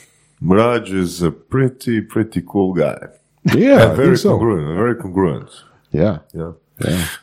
[0.42, 2.98] Mraj is a pretty, pretty cool guy.
[3.54, 4.30] Yeah, And very think so.
[4.30, 5.50] congruent, very congruent.
[5.92, 6.18] Yeah.
[6.34, 6.52] Yeah.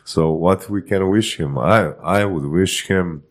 [0.04, 3.22] So what we can wish him, I I would wish him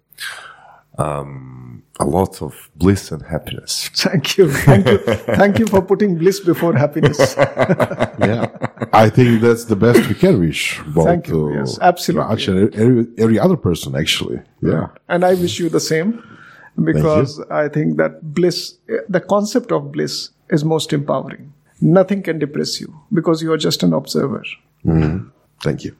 [0.98, 3.90] um, a lot of bliss and happiness.
[3.94, 7.36] Thank you, thank you, thank you for putting bliss before happiness.
[7.38, 8.48] yeah.
[8.94, 10.80] I think that's the best we can wish.
[10.88, 11.52] Both Thank you.
[11.52, 12.28] to Yes, absolutely.
[12.28, 14.42] Raj and every, every other person, actually.
[14.62, 14.88] Yeah.
[15.10, 16.24] and I wish you the same
[16.84, 18.76] because I think that bliss,
[19.10, 21.54] the concept of bliss is most empowering.
[21.82, 24.44] Nothing can depress you because you are just an observer.
[25.62, 25.96] Thank you.